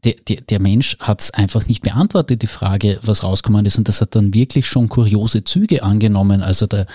der, 0.05 0.15
der, 0.29 0.43
der 0.43 0.61
Mensch 0.61 0.99
hat 1.01 1.23
es 1.23 1.31
einfach 1.31 1.67
nicht 1.67 1.83
beantwortet, 1.83 2.43
die 2.43 2.47
Frage, 2.47 2.99
was 3.03 3.23
rausgekommen 3.23 3.65
ist. 3.65 3.79
Und 3.79 3.89
das 3.89 4.03
hat 4.03 4.15
dann 4.15 4.35
wirklich 4.35 4.67
schon 4.67 4.91
kuriose 4.91 5.45
Züge 5.45 5.83
angenommen. 5.83 6.43
Also 6.43 6.67
der, 6.67 6.87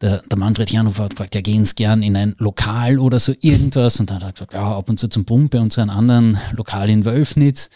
der, 0.00 0.22
der 0.22 0.38
Manfred 0.38 0.70
Janhofer 0.70 1.04
hat 1.04 1.10
gefragt, 1.12 1.34
ja, 1.34 1.40
gehen 1.40 1.64
Sie 1.64 1.74
gern 1.74 2.02
in 2.02 2.16
ein 2.16 2.34
Lokal 2.38 2.98
oder 2.98 3.18
so 3.18 3.32
irgendwas? 3.40 3.98
Und 3.98 4.10
dann 4.10 4.16
hat 4.16 4.24
er 4.24 4.32
gesagt, 4.32 4.52
ja, 4.52 4.76
ab 4.76 4.88
und 4.90 4.98
zu 4.98 5.08
zum 5.08 5.24
Pumpe 5.24 5.60
und 5.60 5.72
zu 5.72 5.80
einem 5.80 5.90
anderen 5.90 6.38
Lokal 6.52 6.90
in 6.90 7.04
Wölfnitz. 7.04 7.70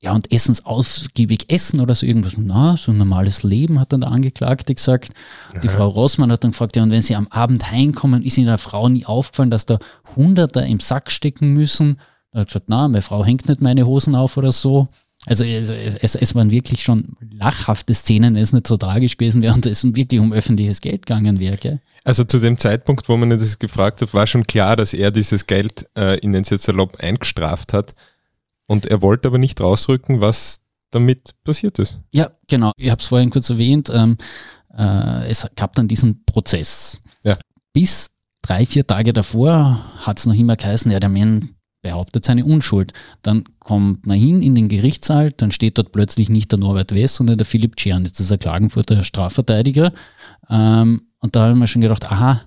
Ja, 0.00 0.12
und 0.12 0.30
essens 0.30 0.64
ausgiebig 0.64 1.50
essen 1.50 1.80
oder 1.80 1.94
so 1.94 2.06
irgendwas. 2.06 2.34
Na, 2.36 2.76
so 2.76 2.92
ein 2.92 2.98
normales 2.98 3.42
Leben, 3.42 3.80
hat 3.80 3.92
dann 3.92 4.02
der 4.02 4.12
Angeklagte 4.12 4.72
gesagt. 4.72 5.10
Aha. 5.52 5.60
Die 5.60 5.68
Frau 5.68 5.88
Rossmann 5.88 6.30
hat 6.30 6.44
dann 6.44 6.52
gefragt, 6.52 6.76
ja, 6.76 6.84
und 6.84 6.90
wenn 6.90 7.02
Sie 7.02 7.16
am 7.16 7.26
Abend 7.28 7.68
heimkommen, 7.70 8.22
ist 8.22 8.38
Ihnen 8.38 8.46
der 8.46 8.58
Frau 8.58 8.88
nie 8.88 9.04
aufgefallen, 9.04 9.50
dass 9.50 9.66
da 9.66 9.78
Hunderter 10.14 10.64
im 10.64 10.78
Sack 10.78 11.10
stecken 11.10 11.52
müssen? 11.52 11.98
Er 12.30 12.42
hat 12.42 12.48
gesagt, 12.48 12.66
na, 12.68 12.86
meine 12.86 13.02
Frau 13.02 13.24
hängt 13.24 13.48
nicht 13.48 13.60
meine 13.60 13.86
Hosen 13.86 14.14
auf 14.14 14.36
oder 14.36 14.52
so. 14.52 14.88
Also 15.28 15.44
es, 15.44 15.70
es, 15.70 16.14
es, 16.14 16.34
waren 16.34 16.50
wirklich 16.50 16.82
schon 16.82 17.14
lachhafte 17.20 17.94
Szenen, 17.94 18.36
es 18.36 18.48
ist 18.48 18.52
nicht 18.54 18.66
so 18.66 18.76
tragisch 18.76 19.16
gewesen 19.16 19.42
wäre 19.42 19.54
und 19.54 19.66
es 19.66 19.84
wirklich 19.84 20.20
um 20.20 20.32
öffentliches 20.32 20.80
Geld 20.80 21.06
gegangen 21.06 21.38
wäre. 21.38 21.56
Gell? 21.56 21.80
Also 22.04 22.24
zu 22.24 22.38
dem 22.38 22.58
Zeitpunkt, 22.58 23.08
wo 23.08 23.16
man 23.16 23.30
das 23.30 23.58
gefragt 23.58 24.00
hat, 24.00 24.14
war 24.14 24.26
schon 24.26 24.46
klar, 24.46 24.76
dass 24.76 24.94
er 24.94 25.10
dieses 25.10 25.46
Geld 25.46 25.86
äh, 25.96 26.18
in 26.18 26.32
den 26.32 26.44
salopp 26.44 26.96
eingestraft 27.00 27.72
hat 27.72 27.94
und 28.66 28.86
er 28.86 29.02
wollte 29.02 29.28
aber 29.28 29.38
nicht 29.38 29.60
rausrücken, 29.60 30.20
was 30.20 30.60
damit 30.90 31.34
passiert 31.44 31.78
ist. 31.78 31.98
Ja, 32.10 32.30
genau. 32.46 32.72
Ich 32.76 32.90
habe 32.90 33.00
es 33.00 33.08
vorhin 33.08 33.30
kurz 33.30 33.50
erwähnt. 33.50 33.90
Ähm, 33.92 34.16
äh, 34.76 35.28
es 35.28 35.46
gab 35.56 35.74
dann 35.74 35.88
diesen 35.88 36.24
Prozess. 36.24 37.00
Ja. 37.22 37.36
Bis 37.72 38.10
drei, 38.42 38.64
vier 38.64 38.86
Tage 38.86 39.12
davor 39.12 39.84
hat 39.98 40.18
es 40.18 40.26
noch 40.26 40.34
immer 40.34 40.56
geheißen, 40.56 40.90
ja, 40.90 41.00
der 41.00 41.10
Mann 41.10 41.56
behauptet 41.82 42.24
seine 42.24 42.44
Unschuld. 42.44 42.92
Dann 43.22 43.44
kommt 43.60 44.06
man 44.06 44.18
hin 44.18 44.42
in 44.42 44.54
den 44.54 44.68
Gerichtssaal, 44.68 45.32
dann 45.32 45.52
steht 45.52 45.78
dort 45.78 45.92
plötzlich 45.92 46.28
nicht 46.28 46.50
der 46.50 46.58
Norbert 46.58 46.94
West, 46.94 47.16
sondern 47.16 47.38
der 47.38 47.46
Philipp 47.46 47.76
Czernitz, 47.76 48.12
das 48.12 48.20
ist 48.20 48.30
der 48.30 48.38
Klagenfurter 48.38 49.04
Strafverteidiger. 49.04 49.92
Ähm, 50.50 51.02
und 51.20 51.36
da 51.36 51.48
haben 51.48 51.58
wir 51.58 51.66
schon 51.66 51.82
gedacht, 51.82 52.10
aha, 52.10 52.42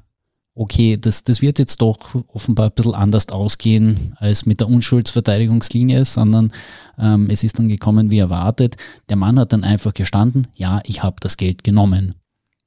okay, 0.54 0.98
das, 0.98 1.24
das 1.24 1.42
wird 1.42 1.60
jetzt 1.60 1.82
doch 1.82 1.98
offenbar 2.28 2.68
ein 2.68 2.74
bisschen 2.76 2.94
anders 2.96 3.30
ausgehen 3.30 4.14
als 4.18 4.46
mit 4.46 4.60
der 4.60 4.68
Unschuldsverteidigungslinie, 4.68 6.04
sondern 6.06 6.52
ähm, 6.98 7.30
es 7.30 7.44
ist 7.44 7.58
dann 7.58 7.70
gekommen 7.70 8.10
wie 8.10 8.20
erwartet. 8.20 8.76
Der 9.10 9.18
Mann 9.18 9.40
hat 9.40 9.54
dann 9.54 9.64
einfach 9.64 9.94
gestanden, 9.94 10.48
ja, 10.54 10.82
ich 10.86 11.04
habe 11.04 11.18
das 11.22 11.38
Geld 11.38 11.64
genommen. 11.64 12.16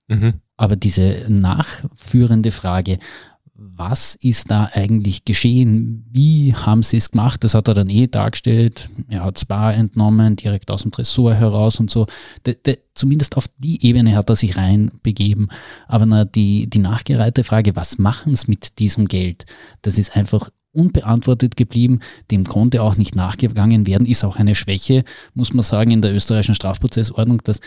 Mhm. 0.08 0.34
Aber 0.56 0.76
diese 0.76 1.26
nachführende 1.28 2.50
Frage, 2.50 2.98
was 3.56 4.16
ist 4.16 4.50
da 4.50 4.68
eigentlich 4.72 5.24
geschehen? 5.24 6.04
Wie 6.10 6.54
haben 6.54 6.82
sie 6.82 6.96
es 6.96 7.12
gemacht? 7.12 7.44
Das 7.44 7.54
hat 7.54 7.68
er 7.68 7.74
dann 7.74 7.88
eh 7.88 8.08
dargestellt. 8.08 8.90
Er 9.08 9.24
hat 9.24 9.38
Spa 9.38 9.72
entnommen, 9.72 10.34
direkt 10.34 10.70
aus 10.70 10.82
dem 10.82 10.90
Tresor 10.90 11.34
heraus 11.34 11.78
und 11.78 11.90
so. 11.90 12.06
De, 12.46 12.56
de, 12.56 12.78
zumindest 12.94 13.36
auf 13.36 13.46
die 13.58 13.84
Ebene 13.86 14.16
hat 14.16 14.28
er 14.28 14.36
sich 14.36 14.56
reinbegeben. 14.56 15.48
Aber 15.86 16.04
na, 16.04 16.24
die, 16.24 16.68
die 16.68 16.80
nachgereihte 16.80 17.44
Frage, 17.44 17.76
was 17.76 17.98
machen 17.98 18.34
sie 18.34 18.46
mit 18.48 18.80
diesem 18.80 19.06
Geld? 19.06 19.46
Das 19.82 19.98
ist 19.98 20.16
einfach 20.16 20.50
unbeantwortet 20.72 21.56
geblieben. 21.56 22.00
Dem 22.32 22.44
konnte 22.44 22.82
auch 22.82 22.96
nicht 22.96 23.14
nachgegangen 23.14 23.86
werden. 23.86 24.06
Ist 24.06 24.24
auch 24.24 24.36
eine 24.36 24.56
Schwäche, 24.56 25.04
muss 25.32 25.54
man 25.54 25.62
sagen, 25.62 25.92
in 25.92 26.02
der 26.02 26.12
österreichischen 26.12 26.56
Strafprozessordnung, 26.56 27.38
dass 27.44 27.60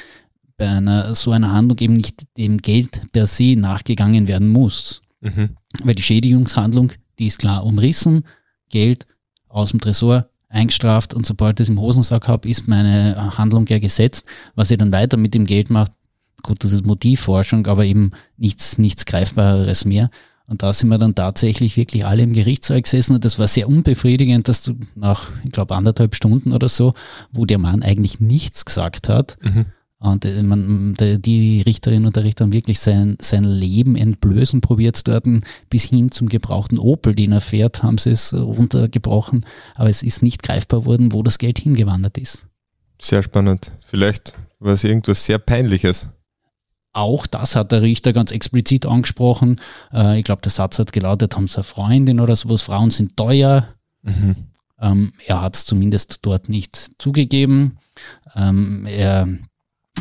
bei 0.57 0.67
einer 0.67 1.15
so 1.15 1.31
einer 1.31 1.53
Handlung 1.53 1.77
eben 1.79 1.93
nicht 1.93 2.23
dem 2.35 2.57
Geld 2.57 3.01
per 3.13 3.25
se 3.25 3.55
nachgegangen 3.55 4.27
werden 4.27 4.49
muss. 4.49 5.01
Mhm. 5.21 5.57
Weil 5.83 5.95
die 5.95 6.03
Schädigungshandlung, 6.03 6.91
die 7.19 7.27
ist 7.27 7.39
klar 7.39 7.65
umrissen, 7.65 8.23
Geld 8.69 9.07
aus 9.47 9.71
dem 9.71 9.79
Tresor 9.79 10.29
eingestraft 10.49 11.13
und 11.13 11.25
sobald 11.25 11.59
ich 11.59 11.65
es 11.65 11.69
im 11.69 11.79
Hosensack 11.79 12.27
habe, 12.27 12.47
ist 12.47 12.67
meine 12.67 13.37
Handlung 13.37 13.67
ja 13.67 13.79
gesetzt. 13.79 14.25
Was 14.55 14.71
ich 14.71 14.77
dann 14.77 14.91
weiter 14.91 15.17
mit 15.17 15.33
dem 15.33 15.45
Geld 15.45 15.69
mache, 15.69 15.91
gut, 16.43 16.63
das 16.63 16.71
ist 16.71 16.85
Motivforschung, 16.85 17.67
aber 17.67 17.85
eben 17.85 18.11
nichts, 18.37 18.77
nichts 18.77 19.05
Greifbares 19.05 19.85
mehr. 19.85 20.09
Und 20.47 20.63
da 20.63 20.71
sind 20.71 20.87
wir 20.87 20.97
dann 20.97 21.13
tatsächlich 21.13 21.75
wirklich 21.75 22.05
alle 22.05 22.23
im 22.23 22.31
Gerichtssaal 22.31 22.81
gesessen 22.81 23.15
und 23.15 23.25
das 23.25 23.37
war 23.37 23.47
sehr 23.47 23.67
unbefriedigend, 23.67 24.47
dass 24.47 24.63
du 24.63 24.75
nach, 24.95 25.29
ich 25.43 25.51
glaube, 25.51 25.75
anderthalb 25.75 26.15
Stunden 26.15 26.53
oder 26.53 26.69
so, 26.69 26.93
wo 27.33 27.45
der 27.45 27.57
Mann 27.57 27.83
eigentlich 27.83 28.21
nichts 28.21 28.63
gesagt 28.63 29.09
hat, 29.09 29.37
mhm. 29.41 29.65
Und 29.99 30.25
äh, 30.25 30.43
man, 30.43 30.93
die 30.99 31.61
Richterin 31.61 32.05
und 32.05 32.15
der 32.15 32.23
Richter 32.23 32.45
haben 32.45 32.53
wirklich 32.53 32.79
sein, 32.79 33.17
sein 33.19 33.43
Leben 33.43 33.95
entblößen 33.95 34.61
probiert 34.61 35.07
dort 35.07 35.25
bis 35.69 35.85
hin 35.85 36.11
zum 36.11 36.29
gebrauchten 36.29 36.77
Opel, 36.77 37.15
den 37.15 37.31
er 37.31 37.41
fährt, 37.41 37.81
haben 37.83 37.97
sie 37.97 38.11
es 38.11 38.33
runtergebrochen. 38.33 39.45
Aber 39.75 39.89
es 39.89 40.03
ist 40.03 40.21
nicht 40.21 40.43
greifbar 40.43 40.85
worden, 40.85 41.13
wo 41.13 41.23
das 41.23 41.39
Geld 41.39 41.59
hingewandert 41.59 42.17
ist. 42.17 42.45
Sehr 43.01 43.23
spannend. 43.23 43.71
Vielleicht 43.85 44.35
war 44.59 44.73
es 44.73 44.83
irgendwas 44.83 45.25
sehr 45.25 45.39
Peinliches. 45.39 46.07
Auch 46.93 47.27
das 47.27 47.55
hat 47.55 47.71
der 47.71 47.83
Richter 47.83 48.11
ganz 48.11 48.31
explizit 48.31 48.85
angesprochen. 48.85 49.61
Äh, 49.93 50.19
ich 50.19 50.23
glaube, 50.23 50.41
der 50.41 50.51
Satz 50.51 50.79
hat 50.79 50.91
gelautet, 50.91 51.35
haben 51.35 51.47
sie 51.47 51.57
eine 51.57 51.63
Freundin 51.63 52.19
oder 52.19 52.35
sowas, 52.35 52.63
Frauen 52.63 52.91
sind 52.91 53.15
teuer. 53.15 53.67
Mhm. 54.01 54.35
Ähm, 54.79 55.11
er 55.25 55.41
hat 55.41 55.55
es 55.55 55.65
zumindest 55.65 56.19
dort 56.23 56.49
nicht 56.49 56.91
zugegeben. 56.97 57.77
Ähm, 58.35 58.85
er, 58.87 59.27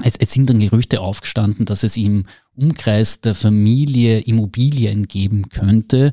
es, 0.02 0.14
es, 0.16 0.32
sind 0.32 0.50
dann 0.50 0.58
Gerüchte 0.58 1.00
aufgestanden, 1.00 1.66
dass 1.66 1.82
es 1.82 1.96
im 1.96 2.26
Umkreis 2.54 3.20
der 3.20 3.34
Familie 3.34 4.20
Immobilien 4.20 5.08
geben 5.08 5.48
könnte. 5.48 6.12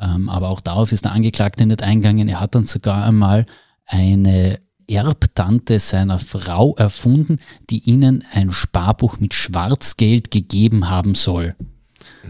Ähm, 0.00 0.28
aber 0.28 0.48
auch 0.48 0.60
darauf 0.60 0.92
ist 0.92 1.04
der 1.04 1.12
Angeklagte 1.12 1.66
nicht 1.66 1.82
eingegangen. 1.82 2.28
Er 2.28 2.40
hat 2.40 2.54
dann 2.54 2.66
sogar 2.66 3.04
einmal 3.04 3.46
eine 3.86 4.58
Erbtante 4.88 5.78
seiner 5.78 6.18
Frau 6.18 6.74
erfunden, 6.76 7.38
die 7.70 7.88
ihnen 7.88 8.24
ein 8.32 8.52
Sparbuch 8.52 9.18
mit 9.18 9.34
Schwarzgeld 9.34 10.30
gegeben 10.30 10.90
haben 10.90 11.14
soll, 11.14 11.54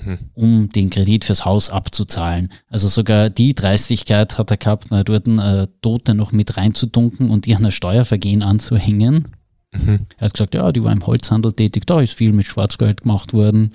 mhm. 0.04 0.18
um 0.34 0.68
den 0.68 0.90
Kredit 0.90 1.24
fürs 1.24 1.44
Haus 1.44 1.70
abzuzahlen. 1.70 2.52
Also 2.68 2.88
sogar 2.88 3.30
die 3.30 3.54
Dreistigkeit 3.54 4.38
hat 4.38 4.50
er 4.50 4.56
gehabt, 4.58 4.88
dort 4.90 5.28
eine 5.28 5.68
Tote 5.80 6.14
noch 6.14 6.32
mit 6.32 6.56
reinzudunken 6.56 7.30
und 7.30 7.46
ihr 7.46 7.58
ein 7.58 7.70
Steuervergehen 7.70 8.42
anzuhängen. 8.42 9.28
Mhm. 9.72 10.06
Er 10.18 10.26
hat 10.26 10.34
gesagt, 10.34 10.54
ja, 10.54 10.70
die 10.70 10.82
war 10.82 10.92
im 10.92 11.06
Holzhandel 11.06 11.52
tätig, 11.52 11.86
da 11.86 12.00
ist 12.00 12.14
viel 12.14 12.32
mit 12.32 12.46
Schwarzgeld 12.46 13.02
gemacht 13.02 13.32
worden. 13.32 13.72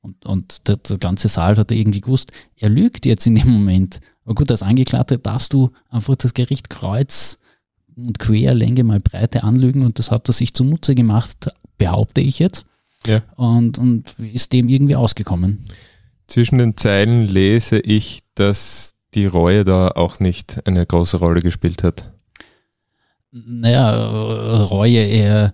Und, 0.00 0.24
und 0.24 0.68
der, 0.68 0.76
der 0.76 0.98
ganze 0.98 1.28
Saal 1.28 1.56
hat 1.56 1.70
er 1.70 1.76
irgendwie 1.76 2.00
gewusst, 2.00 2.32
er 2.56 2.68
lügt 2.68 3.06
jetzt 3.06 3.26
in 3.26 3.34
dem 3.34 3.50
Moment. 3.50 4.00
Aber 4.24 4.34
gut, 4.34 4.50
als 4.50 4.62
Angeklagter 4.62 5.18
darfst 5.18 5.52
du 5.52 5.70
einfach 5.90 6.16
das 6.16 6.34
Gericht 6.34 6.70
Kreuz 6.70 7.38
und 7.96 8.18
quer, 8.18 8.54
Länge 8.54 8.84
mal 8.84 9.00
Breite 9.00 9.42
anlügen 9.42 9.84
und 9.84 9.98
das 9.98 10.10
hat 10.10 10.28
er 10.28 10.32
sich 10.32 10.54
zunutze 10.54 10.94
gemacht, 10.94 11.48
behaupte 11.78 12.20
ich 12.20 12.38
jetzt. 12.38 12.66
Ja. 13.06 13.22
Und, 13.36 13.78
und 13.78 14.18
ist 14.18 14.52
dem 14.52 14.68
irgendwie 14.68 14.96
ausgekommen. 14.96 15.66
Zwischen 16.26 16.58
den 16.58 16.76
Zeilen 16.76 17.28
lese 17.28 17.78
ich, 17.78 18.20
dass 18.34 18.94
die 19.14 19.26
Reue 19.26 19.64
da 19.64 19.88
auch 19.88 20.18
nicht 20.20 20.66
eine 20.66 20.84
große 20.84 21.18
Rolle 21.18 21.40
gespielt 21.40 21.82
hat. 21.82 22.12
Naja, 23.44 24.06
Reue, 24.64 24.98
er, 24.98 25.52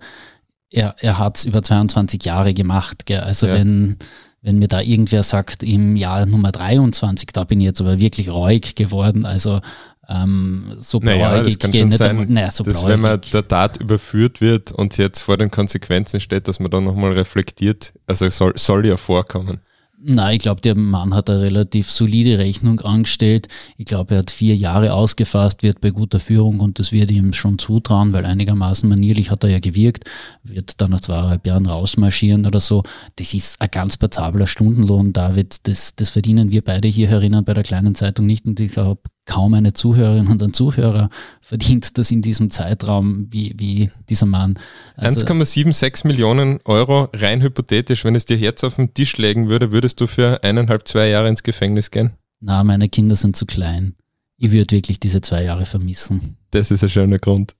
er, 0.69 0.95
er 0.99 1.19
hat 1.19 1.37
es 1.37 1.45
über 1.45 1.61
22 1.61 2.23
Jahre 2.23 2.53
gemacht. 2.53 3.05
Gell? 3.05 3.19
Also 3.19 3.47
ja. 3.47 3.55
wenn, 3.55 3.97
wenn 4.41 4.59
mir 4.59 4.67
da 4.67 4.81
irgendwer 4.81 5.23
sagt, 5.23 5.63
im 5.63 5.95
Jahr 5.95 6.25
Nummer 6.25 6.51
23, 6.51 7.29
da 7.33 7.43
bin 7.43 7.59
ich 7.59 7.65
jetzt 7.65 7.81
aber 7.81 7.99
wirklich 7.99 8.29
reuig 8.29 8.75
geworden. 8.75 9.25
Also 9.25 9.61
ähm, 10.09 10.75
so 10.79 10.99
naja, 10.99 11.41
das 11.41 11.57
kann 11.57 11.73
schon 11.73 11.91
sein, 11.91 12.25
naja, 12.27 12.51
so 12.51 12.63
dass 12.63 12.85
wenn 12.85 12.99
man 12.99 13.21
der 13.31 13.47
Tat 13.47 13.77
überführt 13.77 14.41
wird 14.41 14.71
und 14.73 14.97
jetzt 14.97 15.19
vor 15.19 15.37
den 15.37 15.49
Konsequenzen 15.49 16.19
steht, 16.19 16.47
dass 16.49 16.59
man 16.59 16.69
dann 16.69 16.83
nochmal 16.83 17.13
reflektiert, 17.13 17.93
also 18.05 18.27
soll, 18.27 18.53
soll 18.57 18.85
ja 18.85 18.97
vorkommen. 18.97 19.61
Nein, 20.05 20.33
ich 20.33 20.39
glaube, 20.39 20.59
der 20.59 20.75
Mann 20.75 21.13
hat 21.13 21.29
eine 21.29 21.39
relativ 21.43 21.89
solide 21.89 22.37
Rechnung 22.37 22.81
angestellt. 22.81 23.47
Ich 23.77 23.85
glaube, 23.85 24.15
er 24.15 24.19
hat 24.19 24.31
vier 24.31 24.53
Jahre 24.53 24.91
ausgefasst, 24.91 25.63
wird 25.63 25.79
bei 25.79 25.91
guter 25.91 26.19
Führung 26.19 26.59
und 26.59 26.77
das 26.77 26.91
wird 26.91 27.09
ihm 27.09 27.31
schon 27.31 27.57
zutrauen, 27.57 28.11
weil 28.11 28.25
einigermaßen 28.25 28.89
manierlich 28.89 29.31
hat 29.31 29.45
er 29.45 29.49
ja 29.49 29.59
gewirkt, 29.59 30.03
wird 30.43 30.81
dann 30.81 30.91
nach 30.91 30.99
zweieinhalb 30.99 31.47
Jahren 31.47 31.65
rausmarschieren 31.65 32.45
oder 32.45 32.59
so. 32.59 32.83
Das 33.15 33.33
ist 33.33 33.61
ein 33.61 33.69
ganz 33.71 33.95
passabler 33.95 34.45
Stundenlohn, 34.45 35.13
David. 35.13 35.65
Das, 35.67 35.95
das 35.95 36.09
verdienen 36.09 36.51
wir 36.51 36.63
beide 36.63 36.89
hier 36.89 37.07
herinnen 37.07 37.45
bei 37.45 37.53
der 37.53 37.63
kleinen 37.63 37.95
Zeitung 37.95 38.25
nicht 38.25 38.45
und 38.45 38.59
ich 38.59 38.73
glaube, 38.73 39.03
kaum 39.25 39.53
eine 39.53 39.73
Zuhörerin 39.73 40.27
und 40.27 40.41
ein 40.43 40.53
Zuhörer 40.53 41.09
verdient 41.41 41.97
das 41.97 42.11
in 42.11 42.21
diesem 42.21 42.49
Zeitraum 42.49 43.27
wie, 43.29 43.53
wie 43.57 43.91
dieser 44.09 44.25
Mann. 44.25 44.59
Also 44.95 45.25
1,76 45.25 46.05
Millionen 46.05 46.59
Euro, 46.65 47.09
rein 47.13 47.41
hypothetisch, 47.41 48.03
wenn 48.03 48.15
es 48.15 48.25
dir 48.25 48.37
Herz 48.37 48.63
auf 48.63 48.75
den 48.75 48.93
Tisch 48.93 49.17
legen 49.17 49.49
würde, 49.49 49.71
würdest 49.71 50.01
du 50.01 50.07
für 50.07 50.43
eineinhalb, 50.43 50.87
zwei 50.87 51.07
Jahre 51.07 51.29
ins 51.29 51.43
Gefängnis 51.43 51.91
gehen? 51.91 52.11
Na, 52.41 52.63
meine 52.63 52.89
Kinder 52.89 53.15
sind 53.15 53.35
zu 53.35 53.45
klein. 53.45 53.95
Ich 54.37 54.51
würde 54.51 54.75
wirklich 54.75 54.99
diese 54.99 55.21
zwei 55.21 55.43
Jahre 55.43 55.65
vermissen. 55.65 56.35
Das 56.51 56.69
ist 56.71 56.83
ein 56.83 56.89
schöner 56.89 57.19
Grund. 57.19 57.55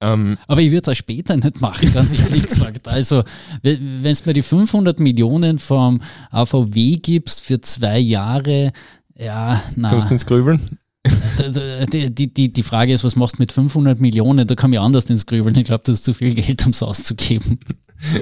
Ähm, 0.00 0.36
Aber 0.48 0.60
ich 0.60 0.70
würde 0.70 0.82
es 0.82 0.88
auch 0.88 0.98
später 0.98 1.36
nicht 1.36 1.60
machen, 1.60 1.92
ganz 1.92 2.18
ehrlich 2.18 2.46
gesagt. 2.48 2.88
Also, 2.88 3.22
wenn 3.62 4.02
du 4.02 4.22
mir 4.26 4.34
die 4.34 4.42
500 4.42 5.00
Millionen 5.00 5.58
vom 5.58 6.02
AVW 6.30 6.96
gibst 6.96 7.42
für 7.42 7.60
zwei 7.60 7.98
Jahre, 7.98 8.72
ja, 9.16 9.62
na. 9.76 9.90
Kommst 9.90 10.10
du 10.10 10.14
ins 10.14 10.26
Grübeln? 10.26 10.78
Die, 11.92 12.14
die, 12.14 12.32
die, 12.32 12.52
die 12.52 12.62
Frage 12.62 12.92
ist, 12.92 13.04
was 13.04 13.16
machst 13.16 13.36
du 13.36 13.42
mit 13.42 13.52
500 13.52 14.00
Millionen? 14.00 14.46
Da 14.46 14.54
kann 14.54 14.72
ich 14.72 14.80
anders 14.80 15.04
ins 15.10 15.26
Grübeln. 15.26 15.54
Ich 15.56 15.64
glaube, 15.64 15.82
das 15.84 15.96
ist 15.96 16.04
zu 16.04 16.14
viel 16.14 16.32
Geld, 16.34 16.64
um 16.64 16.70
es 16.70 16.82
auszugeben. 16.82 17.58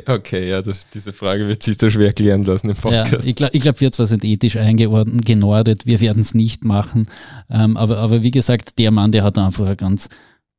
Okay, 0.07 0.48
ja, 0.48 0.62
das, 0.62 0.88
diese 0.90 1.12
Frage 1.12 1.48
wird 1.48 1.62
sich 1.62 1.76
da 1.76 1.90
schwer 1.90 2.12
klären 2.12 2.44
lassen 2.44 2.70
im 2.70 2.76
Podcast. 2.76 3.11
Ja, 3.12 3.18
ich 3.24 3.35
glaube, 3.35 3.59
glaub, 3.59 3.81
wir 3.81 3.90
zwar 3.90 4.07
sind 4.07 4.24
ethisch 4.24 4.57
eingeordnet, 4.57 5.24
genordet, 5.24 5.87
wir 5.87 5.98
werden 6.00 6.20
es 6.20 6.35
nicht 6.35 6.64
machen. 6.64 7.09
Ähm, 7.50 7.76
aber, 7.76 7.98
aber 7.98 8.22
wie 8.22 8.31
gesagt, 8.31 8.78
der 8.78 8.90
Mann, 8.90 9.12
der 9.12 9.24
hat 9.24 9.38
einfach 9.38 9.66
eine 9.66 9.76
ganz 9.76 10.09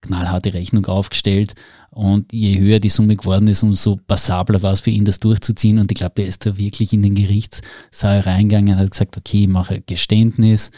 knallharte 0.04 0.54
Rechnung 0.54 0.86
aufgestellt. 0.86 1.56
Und 1.90 2.34
je 2.34 2.60
höher 2.60 2.80
die 2.80 2.90
Summe 2.90 3.16
geworden 3.16 3.48
ist, 3.48 3.64
umso 3.64 3.98
passabler 3.98 4.62
war 4.62 4.74
es 4.74 4.82
für 4.82 4.90
ihn, 4.90 5.06
das 5.06 5.20
durchzuziehen. 5.20 5.80
Und 5.80 5.92
ich 5.92 5.98
glaube, 5.98 6.16
der 6.18 6.28
ist 6.28 6.46
da 6.46 6.58
wirklich 6.58 6.94
in 6.94 7.04
den 7.04 7.16
Gerichtssaal 7.16 8.22
reingegangen 8.22 8.74
und 8.74 8.80
hat 8.80 8.92
gesagt, 8.92 9.18
okay, 9.18 9.44
ich 9.44 9.48
mache 9.48 9.82
Geständnis, 9.82 10.72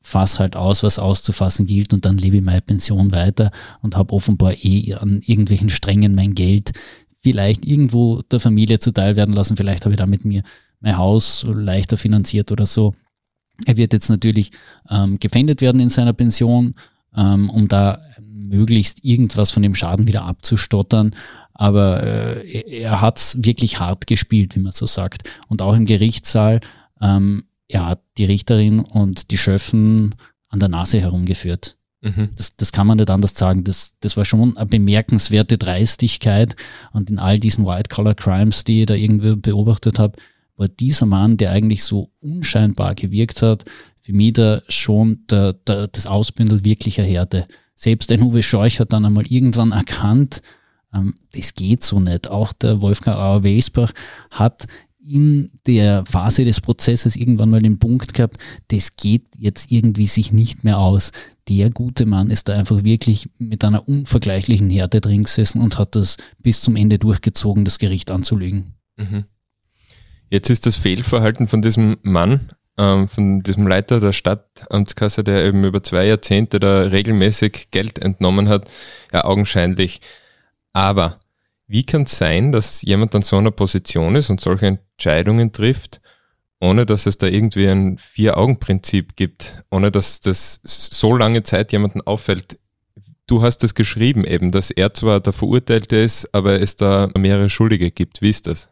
fass 0.00 0.38
halt 0.38 0.56
aus, 0.56 0.82
was 0.82 0.98
auszufassen 0.98 1.66
gilt 1.66 1.92
und 1.92 2.04
dann 2.04 2.18
lebe 2.18 2.36
ich 2.36 2.42
meine 2.42 2.60
Pension 2.60 3.12
weiter 3.12 3.50
und 3.82 3.96
habe 3.96 4.14
offenbar 4.14 4.54
eh 4.62 4.94
an 4.94 5.20
irgendwelchen 5.24 5.68
Strängen 5.68 6.14
mein 6.14 6.34
Geld 6.34 6.72
vielleicht 7.20 7.66
irgendwo 7.66 8.22
der 8.22 8.40
Familie 8.40 8.78
zuteil 8.78 9.16
werden 9.16 9.34
lassen. 9.34 9.56
Vielleicht 9.56 9.84
habe 9.84 9.94
ich 9.94 9.98
damit 9.98 10.24
mir 10.24 10.42
mein 10.80 10.96
Haus 10.96 11.44
leichter 11.48 11.96
finanziert 11.96 12.52
oder 12.52 12.66
so. 12.66 12.94
Er 13.66 13.76
wird 13.76 13.92
jetzt 13.92 14.08
natürlich 14.08 14.50
ähm, 14.88 15.18
gefändet 15.18 15.60
werden 15.60 15.80
in 15.80 15.88
seiner 15.88 16.12
Pension, 16.12 16.74
ähm, 17.16 17.50
um 17.50 17.66
da 17.68 18.00
möglichst 18.46 19.04
irgendwas 19.04 19.50
von 19.50 19.62
dem 19.62 19.74
Schaden 19.74 20.06
wieder 20.06 20.22
abzustottern. 20.22 21.14
Aber 21.54 22.02
äh, 22.04 22.80
er 22.80 23.00
hat 23.00 23.18
es 23.18 23.36
wirklich 23.40 23.80
hart 23.80 24.06
gespielt, 24.06 24.54
wie 24.54 24.60
man 24.60 24.72
so 24.72 24.86
sagt. 24.86 25.28
Und 25.48 25.60
auch 25.60 25.74
im 25.74 25.86
Gerichtssaal, 25.86 26.60
ähm, 27.00 27.44
er 27.66 27.86
hat 27.86 28.02
die 28.16 28.24
Richterin 28.24 28.80
und 28.80 29.30
die 29.30 29.38
Schöffen 29.38 30.14
an 30.48 30.60
der 30.60 30.68
Nase 30.68 31.00
herumgeführt. 31.00 31.76
Mhm. 32.00 32.30
Das, 32.36 32.54
das 32.56 32.72
kann 32.72 32.86
man 32.86 32.98
nicht 32.98 33.10
anders 33.10 33.34
sagen. 33.34 33.64
Das, 33.64 33.94
das 34.00 34.16
war 34.16 34.24
schon 34.24 34.56
eine 34.56 34.66
bemerkenswerte 34.66 35.58
Dreistigkeit. 35.58 36.54
Und 36.92 37.10
in 37.10 37.18
all 37.18 37.38
diesen 37.38 37.66
White-Collar-Crimes, 37.66 38.64
die 38.64 38.82
ich 38.82 38.86
da 38.86 38.94
irgendwie 38.94 39.36
beobachtet 39.36 39.98
habe, 39.98 40.18
war 40.56 40.68
dieser 40.68 41.06
Mann, 41.06 41.36
der 41.36 41.52
eigentlich 41.52 41.84
so 41.84 42.10
unscheinbar 42.20 42.94
gewirkt 42.94 43.42
hat, 43.42 43.64
für 44.00 44.12
mich 44.12 44.34
da 44.34 44.62
schon 44.68 45.24
der, 45.30 45.52
der, 45.52 45.88
das 45.88 46.06
Ausbündel 46.06 46.64
wirklicher 46.64 47.04
Härte. 47.04 47.44
Selbst 47.80 48.10
ein 48.10 48.22
Uwe 48.22 48.42
Scheuch 48.42 48.80
hat 48.80 48.92
dann 48.92 49.04
einmal 49.04 49.24
irgendwann 49.28 49.70
erkannt, 49.70 50.42
ähm, 50.92 51.14
das 51.30 51.54
geht 51.54 51.84
so 51.84 52.00
nicht. 52.00 52.28
Auch 52.28 52.52
der 52.52 52.80
Wolfgang 52.80 53.16
Auer-Welsbach 53.16 53.92
hat 54.32 54.66
in 55.00 55.52
der 55.64 56.04
Phase 56.04 56.44
des 56.44 56.60
Prozesses 56.60 57.14
irgendwann 57.14 57.50
mal 57.50 57.62
den 57.62 57.78
Punkt 57.78 58.14
gehabt, 58.14 58.36
das 58.66 58.96
geht 58.96 59.26
jetzt 59.38 59.70
irgendwie 59.70 60.06
sich 60.06 60.32
nicht 60.32 60.64
mehr 60.64 60.80
aus. 60.80 61.12
Der 61.48 61.70
gute 61.70 62.04
Mann 62.04 62.30
ist 62.30 62.48
da 62.48 62.54
einfach 62.54 62.82
wirklich 62.82 63.30
mit 63.38 63.62
einer 63.62 63.86
unvergleichlichen 63.86 64.70
Härte 64.70 65.00
drin 65.00 65.22
gesessen 65.22 65.62
und 65.62 65.78
hat 65.78 65.94
das 65.94 66.16
bis 66.40 66.60
zum 66.60 66.74
Ende 66.74 66.98
durchgezogen, 66.98 67.64
das 67.64 67.78
Gericht 67.78 68.10
anzulügen. 68.10 68.74
Mhm. 68.96 69.24
Jetzt 70.30 70.50
ist 70.50 70.66
das 70.66 70.76
Fehlverhalten 70.76 71.46
von 71.46 71.62
diesem 71.62 71.98
Mann 72.02 72.48
ähm, 72.78 73.08
von 73.08 73.42
diesem 73.42 73.66
Leiter 73.66 74.00
der 74.00 74.12
Stadtamtskasse, 74.12 75.24
der 75.24 75.44
eben 75.44 75.64
über 75.64 75.82
zwei 75.82 76.06
Jahrzehnte 76.06 76.60
da 76.60 76.82
regelmäßig 76.82 77.70
Geld 77.70 77.98
entnommen 77.98 78.48
hat, 78.48 78.68
ja 79.12 79.24
augenscheinlich. 79.24 80.00
Aber 80.72 81.18
wie 81.66 81.84
kann 81.84 82.02
es 82.02 82.16
sein, 82.16 82.52
dass 82.52 82.82
jemand 82.82 83.14
an 83.14 83.22
so 83.22 83.36
einer 83.36 83.50
Position 83.50 84.16
ist 84.16 84.30
und 84.30 84.40
solche 84.40 84.66
Entscheidungen 84.66 85.52
trifft, 85.52 86.00
ohne 86.60 86.86
dass 86.86 87.06
es 87.06 87.18
da 87.18 87.26
irgendwie 87.26 87.68
ein 87.68 87.98
Vier-Augen-Prinzip 87.98 89.16
gibt, 89.16 89.62
ohne 89.70 89.90
dass 89.90 90.20
das 90.20 90.60
so 90.62 91.14
lange 91.14 91.42
Zeit 91.42 91.72
jemanden 91.72 92.00
auffällt? 92.00 92.58
Du 93.26 93.42
hast 93.42 93.62
es 93.62 93.74
geschrieben 93.74 94.24
eben, 94.24 94.50
dass 94.50 94.70
er 94.70 94.94
zwar 94.94 95.20
der 95.20 95.34
Verurteilte 95.34 95.96
ist, 95.96 96.34
aber 96.34 96.60
es 96.60 96.76
da 96.76 97.10
mehrere 97.16 97.50
Schuldige 97.50 97.90
gibt. 97.90 98.22
Wie 98.22 98.30
ist 98.30 98.46
das? 98.46 98.70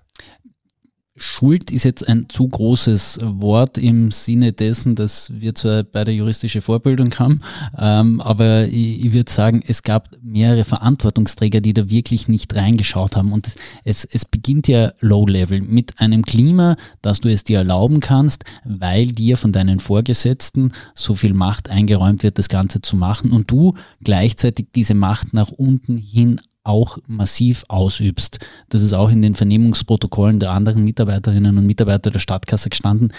Schuld 1.17 1.71
ist 1.71 1.85
jetzt 1.85 2.07
ein 2.07 2.29
zu 2.29 2.47
großes 2.47 3.21
Wort 3.23 3.79
im 3.79 4.11
Sinne 4.11 4.53
dessen, 4.53 4.95
dass 4.95 5.33
wir 5.33 5.55
zwar 5.55 5.83
beide 5.83 6.13
juristische 6.13 6.61
Vorbildung 6.61 7.15
haben, 7.19 7.41
ähm, 7.79 8.21
aber 8.21 8.67
ich, 8.67 9.05
ich 9.05 9.13
würde 9.13 9.33
sagen, 9.33 9.63
es 9.67 9.83
gab 9.83 10.11
mehrere 10.23 10.65
Verantwortungsträger, 10.65 11.63
die 11.63 11.73
da 11.73 11.89
wirklich 11.89 12.29
nicht 12.29 12.55
reingeschaut 12.55 13.17
haben. 13.17 13.33
Und 13.33 13.55
es, 13.85 14.05
es 14.05 14.27
beginnt 14.27 14.69
ja 14.69 14.93
low-level 15.01 15.63
mit 15.63 15.99
einem 16.01 16.23
Klima, 16.23 16.77
dass 17.01 17.21
du 17.21 17.31
es 17.31 17.45
dir 17.45 17.59
erlauben 17.59 18.01
kannst, 18.01 18.45
weil 18.65 19.07
dir 19.07 19.39
von 19.39 19.53
deinen 19.53 19.81
Vorgesetzten 19.81 20.73
so 20.95 21.15
viel 21.15 21.33
Macht 21.33 21.71
eingeräumt 21.71 22.23
wird, 22.23 22.39
das 22.39 22.49
Ganze 22.49 22.83
zu 22.83 22.97
machen 22.97 23.33
und 23.33 23.51
du 23.51 23.75
gleichzeitig 24.05 24.67
diese 24.75 24.95
Macht 24.95 25.33
nach 25.33 25.51
unten 25.51 25.97
hin 25.97 26.41
auch 26.67 26.99
massiv 27.07 27.65
ausübst. 27.69 28.39
Das 28.69 28.83
ist 28.83 28.93
auch 28.93 29.11
in 29.11 29.23
den 29.23 29.35
Vernehmungsprotokollen 29.35 30.41
der 30.41 30.51
anderen 30.51 30.85
Mitarbeiterinnen 30.85 31.57
und 31.59 31.67
Mitarbeiter 31.67 32.11
der 32.11 32.19
Stadtkasse 32.19 32.71
gestanden. 32.71 33.13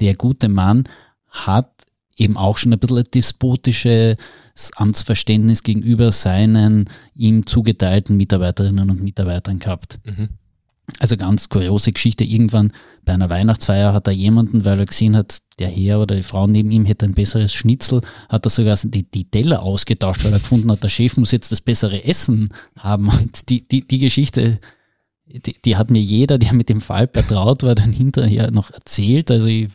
Der 0.00 0.14
gute 0.14 0.48
Mann 0.48 0.84
hat 1.28 1.70
eben 2.16 2.36
auch 2.36 2.58
schon 2.58 2.72
ein 2.72 2.78
bisschen 2.78 3.04
despotisches 3.14 4.16
Amtsverständnis 4.76 5.62
gegenüber 5.62 6.12
seinen 6.12 6.88
ihm 7.14 7.46
zugeteilten 7.46 8.16
Mitarbeiterinnen 8.16 8.90
und 8.90 9.02
Mitarbeitern 9.02 9.58
gehabt. 9.58 9.98
Mhm. 10.04 10.28
Also 10.98 11.16
ganz 11.16 11.48
kuriose 11.48 11.92
Geschichte. 11.92 12.24
Irgendwann 12.24 12.72
bei 13.04 13.14
einer 13.14 13.30
Weihnachtsfeier 13.30 13.92
hat 13.92 14.06
er 14.06 14.12
jemanden, 14.12 14.64
weil 14.64 14.78
er 14.78 14.86
gesehen 14.86 15.16
hat, 15.16 15.38
der 15.58 15.68
Herr 15.68 16.00
oder 16.00 16.14
die 16.14 16.22
Frau 16.22 16.46
neben 16.46 16.70
ihm 16.70 16.84
hätte 16.84 17.06
ein 17.06 17.14
besseres 17.14 17.54
Schnitzel, 17.54 18.02
hat 18.28 18.46
er 18.46 18.50
sogar 18.50 18.76
die, 18.82 19.10
die 19.10 19.24
Teller 19.24 19.62
ausgetauscht, 19.62 20.24
weil 20.24 20.32
er 20.32 20.40
gefunden 20.40 20.70
hat, 20.70 20.82
der 20.82 20.90
Chef 20.90 21.16
muss 21.16 21.32
jetzt 21.32 21.52
das 21.52 21.62
bessere 21.62 22.04
Essen 22.04 22.50
haben. 22.78 23.08
Und 23.08 23.48
die, 23.48 23.66
die, 23.66 23.86
die 23.86 23.98
Geschichte, 23.98 24.58
die, 25.26 25.54
die 25.64 25.76
hat 25.76 25.90
mir 25.90 26.02
jeder, 26.02 26.38
der 26.38 26.52
mit 26.52 26.68
dem 26.68 26.82
Fall 26.82 27.06
betraut 27.06 27.62
war, 27.62 27.74
dann 27.74 27.92
hinterher 27.92 28.50
noch 28.50 28.70
erzählt. 28.70 29.30
Also 29.30 29.46
ich 29.46 29.68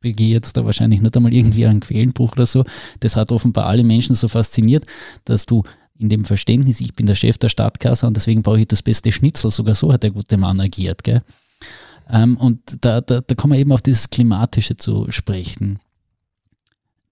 begehe 0.00 0.32
jetzt 0.32 0.56
da 0.56 0.64
wahrscheinlich 0.64 1.00
nicht 1.00 1.16
einmal 1.16 1.34
irgendwie 1.34 1.66
einen 1.66 1.80
Quellenbruch 1.80 2.32
oder 2.32 2.46
so. 2.46 2.64
Das 3.00 3.16
hat 3.16 3.32
offenbar 3.32 3.66
alle 3.66 3.84
Menschen 3.84 4.14
so 4.14 4.28
fasziniert, 4.28 4.86
dass 5.24 5.44
du 5.46 5.64
in 6.00 6.08
dem 6.08 6.24
Verständnis, 6.24 6.80
ich 6.80 6.94
bin 6.94 7.06
der 7.06 7.14
Chef 7.14 7.36
der 7.36 7.50
Stadtkasse 7.50 8.06
und 8.06 8.16
deswegen 8.16 8.42
brauche 8.42 8.60
ich 8.60 8.68
das 8.68 8.82
beste 8.82 9.12
Schnitzel. 9.12 9.50
Sogar 9.50 9.74
so 9.74 9.92
hat 9.92 10.02
der 10.02 10.10
gute 10.10 10.38
Mann 10.38 10.58
agiert. 10.58 11.04
Gell? 11.04 11.22
Ähm, 12.08 12.38
und 12.38 12.60
da, 12.84 13.02
da, 13.02 13.20
da 13.20 13.34
kommen 13.34 13.52
wir 13.52 13.60
eben 13.60 13.72
auf 13.72 13.82
dieses 13.82 14.08
Klimatische 14.08 14.76
zu 14.76 15.10
sprechen. 15.10 15.78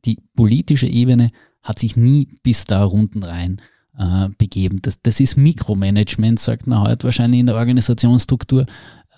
Die 0.06 0.16
politische 0.34 0.86
Ebene 0.86 1.30
hat 1.62 1.78
sich 1.78 1.96
nie 1.96 2.28
bis 2.42 2.64
da 2.64 2.82
runden 2.82 3.22
rein 3.22 3.60
äh, 3.98 4.30
begeben. 4.38 4.80
Das, 4.80 5.02
das 5.02 5.20
ist 5.20 5.36
Mikromanagement, 5.36 6.38
sagt 6.40 6.66
man 6.66 6.80
heute 6.80 7.04
wahrscheinlich 7.04 7.40
in 7.40 7.46
der 7.46 7.56
Organisationsstruktur. 7.56 8.64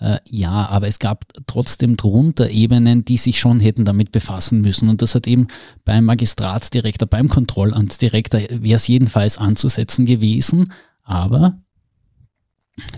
Äh, 0.01 0.17
ja, 0.27 0.67
aber 0.67 0.87
es 0.87 0.97
gab 0.97 1.25
trotzdem 1.45 1.95
drunter 1.95 2.49
Ebenen, 2.49 3.05
die 3.05 3.17
sich 3.17 3.39
schon 3.39 3.59
hätten 3.59 3.85
damit 3.85 4.11
befassen 4.11 4.61
müssen. 4.61 4.89
Und 4.89 5.03
das 5.03 5.13
hat 5.13 5.27
eben 5.27 5.47
beim 5.85 6.05
Magistratsdirektor, 6.05 7.07
beim 7.07 7.29
Kontrollamtsdirektor, 7.29 8.41
wäre 8.49 8.75
es 8.75 8.87
jedenfalls 8.87 9.37
anzusetzen 9.37 10.05
gewesen. 10.05 10.73
Aber 11.03 11.59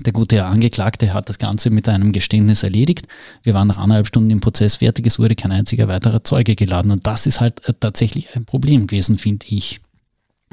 der 0.06 0.14
gute 0.14 0.38
Herr 0.38 0.48
Angeklagte 0.48 1.14
hat 1.14 1.28
das 1.28 1.40
Ganze 1.40 1.72
mit 1.72 1.90
einem 1.90 2.14
Geständnis 2.14 2.64
erledigt. 2.64 3.08
Wir 3.42 3.54
waren 3.54 3.68
nach 3.68 3.80
anderthalb 3.80 4.08
Stunden 4.08 4.30
im 4.30 4.40
Prozess 4.40 4.78
fertig. 4.78 5.06
Es 5.06 5.20
wurde 5.20 5.36
kein 5.36 5.52
einziger 5.52 5.90
weiterer 5.90 6.24
Zeuge 6.24 6.56
geladen. 6.56 6.92
Und 6.92 7.06
das 7.06 7.28
ist 7.28 7.42
halt 7.42 7.68
äh, 7.68 7.74
tatsächlich 7.78 8.34
ein 8.34 8.46
Problem 8.46 8.88
gewesen, 8.88 9.18
finde 9.18 9.46
ich. 9.50 9.82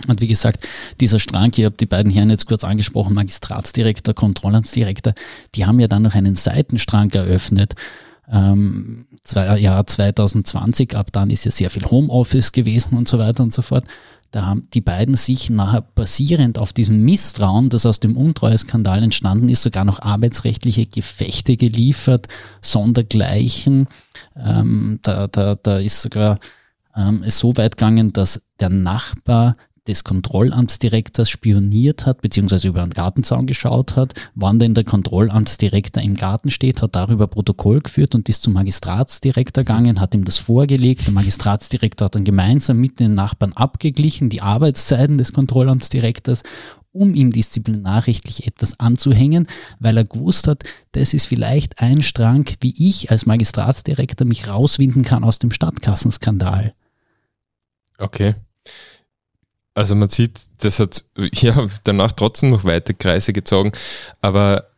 Und 0.08 0.20
wie 0.20 0.26
gesagt, 0.26 0.66
dieser 1.00 1.18
Strang, 1.18 1.52
ich 1.56 1.64
habe 1.64 1.76
die 1.78 1.86
beiden 1.86 2.10
Herren 2.10 2.30
jetzt 2.30 2.46
kurz 2.46 2.64
angesprochen, 2.64 3.14
Magistratsdirektor, 3.14 4.14
Kontrollamtsdirektor, 4.14 5.14
die 5.54 5.66
haben 5.66 5.80
ja 5.80 5.88
dann 5.88 6.02
noch 6.02 6.14
einen 6.14 6.34
Seitenstrang 6.34 7.10
eröffnet. 7.10 7.74
Ähm, 8.32 9.06
zwei, 9.24 9.58
Jahr 9.58 9.86
2020, 9.86 10.96
ab 10.96 11.10
dann 11.12 11.30
ist 11.30 11.44
ja 11.44 11.50
sehr 11.50 11.70
viel 11.70 11.84
Homeoffice 11.84 12.52
gewesen 12.52 12.96
und 12.96 13.08
so 13.08 13.18
weiter 13.18 13.42
und 13.42 13.52
so 13.52 13.62
fort. 13.62 13.84
Da 14.30 14.46
haben 14.46 14.68
die 14.74 14.80
beiden 14.80 15.16
sich 15.16 15.50
nachher 15.50 15.82
basierend 15.82 16.56
auf 16.56 16.72
diesem 16.72 17.04
Misstrauen, 17.04 17.68
das 17.68 17.84
aus 17.84 17.98
dem 17.98 18.16
Untreueskandal 18.16 19.02
entstanden 19.02 19.48
ist, 19.48 19.62
sogar 19.62 19.84
noch 19.84 20.00
arbeitsrechtliche 20.00 20.86
Gefechte 20.86 21.56
geliefert, 21.56 22.28
sondergleichen. 22.62 23.88
Ähm, 24.36 25.00
da, 25.02 25.26
da, 25.26 25.56
da 25.56 25.78
ist 25.78 26.00
sogar 26.00 26.38
ähm, 26.94 27.24
so 27.26 27.56
weit 27.56 27.76
gegangen, 27.76 28.12
dass 28.12 28.40
der 28.60 28.68
Nachbar 28.68 29.56
des 29.90 30.04
Kontrollamtsdirektors 30.04 31.28
spioniert 31.28 32.06
hat, 32.06 32.22
beziehungsweise 32.22 32.68
über 32.68 32.82
einen 32.82 32.92
Gartenzaun 32.92 33.46
geschaut 33.46 33.96
hat, 33.96 34.14
wann 34.34 34.58
denn 34.58 34.74
der 34.74 34.84
Kontrollamtsdirektor 34.84 36.02
im 36.02 36.14
Garten 36.14 36.50
steht, 36.50 36.80
hat 36.80 36.94
darüber 36.94 37.26
Protokoll 37.26 37.80
geführt 37.80 38.14
und 38.14 38.28
ist 38.28 38.42
zum 38.42 38.54
Magistratsdirektor 38.54 39.64
gegangen, 39.64 40.00
hat 40.00 40.14
ihm 40.14 40.24
das 40.24 40.38
vorgelegt. 40.38 41.06
Der 41.06 41.12
Magistratsdirektor 41.12 42.06
hat 42.06 42.14
dann 42.14 42.24
gemeinsam 42.24 42.78
mit 42.78 43.00
den 43.00 43.14
Nachbarn 43.14 43.52
abgeglichen, 43.52 44.30
die 44.30 44.40
Arbeitszeiten 44.40 45.18
des 45.18 45.32
Kontrollamtsdirektors 45.32 46.42
um 46.92 47.14
ihm 47.14 47.30
disziplinarrechtlich 47.30 48.46
etwas 48.46 48.80
anzuhängen, 48.80 49.46
weil 49.78 49.96
er 49.96 50.04
gewusst 50.04 50.48
hat, 50.48 50.64
das 50.92 51.14
ist 51.14 51.26
vielleicht 51.26 51.80
ein 51.80 52.02
Strang, 52.02 52.46
wie 52.60 52.74
ich 52.76 53.10
als 53.10 53.26
Magistratsdirektor 53.26 54.26
mich 54.26 54.48
rauswinden 54.48 55.02
kann 55.02 55.22
aus 55.22 55.38
dem 55.38 55.52
Stadtkassenskandal. 55.52 56.74
Okay. 57.98 58.34
Also 59.74 59.94
man 59.94 60.08
sieht, 60.08 60.40
das 60.58 60.78
hat 60.78 61.04
ja 61.34 61.66
danach 61.84 62.12
trotzdem 62.12 62.50
noch 62.50 62.64
weite 62.64 62.94
Kreise 62.94 63.32
gezogen, 63.32 63.72
aber 64.20 64.70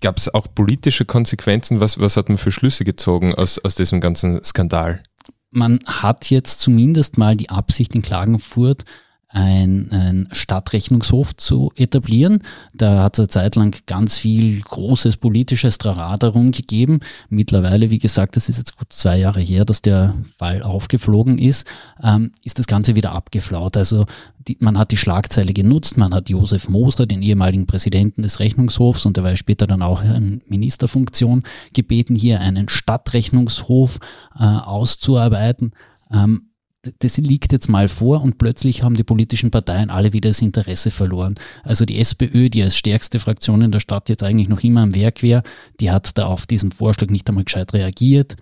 gab 0.00 0.18
es 0.18 0.32
auch 0.32 0.46
politische 0.54 1.04
Konsequenzen? 1.04 1.80
Was, 1.80 1.98
was 1.98 2.16
hat 2.16 2.28
man 2.28 2.38
für 2.38 2.52
Schlüsse 2.52 2.84
gezogen 2.84 3.34
aus, 3.34 3.58
aus 3.58 3.74
diesem 3.74 4.00
ganzen 4.00 4.42
Skandal? 4.44 5.02
Man 5.50 5.80
hat 5.86 6.30
jetzt 6.30 6.60
zumindest 6.60 7.18
mal 7.18 7.36
die 7.36 7.50
Absicht 7.50 7.94
in 7.94 8.02
Klagenfurt, 8.02 8.84
ein, 9.28 9.90
ein 9.90 10.28
Stadtrechnungshof 10.30 11.36
zu 11.36 11.72
etablieren. 11.76 12.42
Da 12.74 13.02
hat 13.02 13.14
es 13.14 13.20
eine 13.20 13.28
Zeit 13.28 13.56
lang 13.56 13.74
ganz 13.86 14.16
viel 14.18 14.60
großes 14.60 15.16
politisches 15.16 15.78
Trara 15.78 16.16
darum 16.16 16.52
gegeben. 16.52 17.00
Mittlerweile, 17.28 17.90
wie 17.90 17.98
gesagt, 17.98 18.36
das 18.36 18.48
ist 18.48 18.58
jetzt 18.58 18.76
gut 18.76 18.92
zwei 18.92 19.18
Jahre 19.18 19.40
her, 19.40 19.64
dass 19.64 19.82
der 19.82 20.14
Fall 20.38 20.62
aufgeflogen 20.62 21.38
ist, 21.38 21.66
ähm, 22.02 22.30
ist 22.44 22.58
das 22.58 22.66
Ganze 22.66 22.94
wieder 22.94 23.12
abgeflaut. 23.12 23.76
Also 23.76 24.06
die, 24.46 24.56
man 24.60 24.78
hat 24.78 24.92
die 24.92 24.96
Schlagzeile 24.96 25.52
genutzt, 25.52 25.96
man 25.96 26.14
hat 26.14 26.28
Josef 26.28 26.68
Moser, 26.68 27.06
den 27.06 27.22
ehemaligen 27.22 27.66
Präsidenten 27.66 28.22
des 28.22 28.38
Rechnungshofs, 28.38 29.06
und 29.06 29.16
der 29.16 29.24
war 29.24 29.36
später 29.36 29.66
dann 29.66 29.82
auch 29.82 30.04
in 30.04 30.42
Ministerfunktion, 30.46 31.42
gebeten, 31.74 32.14
hier 32.14 32.40
einen 32.40 32.68
Stadtrechnungshof 32.68 33.98
äh, 34.38 34.44
auszuarbeiten. 34.44 35.72
Ähm, 36.12 36.50
das 36.98 37.16
liegt 37.18 37.52
jetzt 37.52 37.68
mal 37.68 37.88
vor 37.88 38.22
und 38.22 38.38
plötzlich 38.38 38.82
haben 38.82 38.94
die 38.94 39.04
politischen 39.04 39.50
Parteien 39.50 39.90
alle 39.90 40.12
wieder 40.12 40.30
das 40.30 40.42
Interesse 40.42 40.90
verloren. 40.90 41.34
Also 41.62 41.84
die 41.84 41.98
SPÖ, 41.98 42.50
die 42.50 42.62
als 42.62 42.76
stärkste 42.76 43.18
Fraktion 43.18 43.62
in 43.62 43.72
der 43.72 43.80
Stadt 43.80 44.08
jetzt 44.08 44.22
eigentlich 44.22 44.48
noch 44.48 44.62
immer 44.62 44.82
am 44.82 44.94
Werk 44.94 45.22
wäre, 45.22 45.42
die 45.80 45.90
hat 45.90 46.16
da 46.18 46.26
auf 46.26 46.46
diesen 46.46 46.72
Vorschlag 46.72 47.10
nicht 47.10 47.28
einmal 47.28 47.44
gescheit 47.44 47.72
reagiert. 47.72 48.36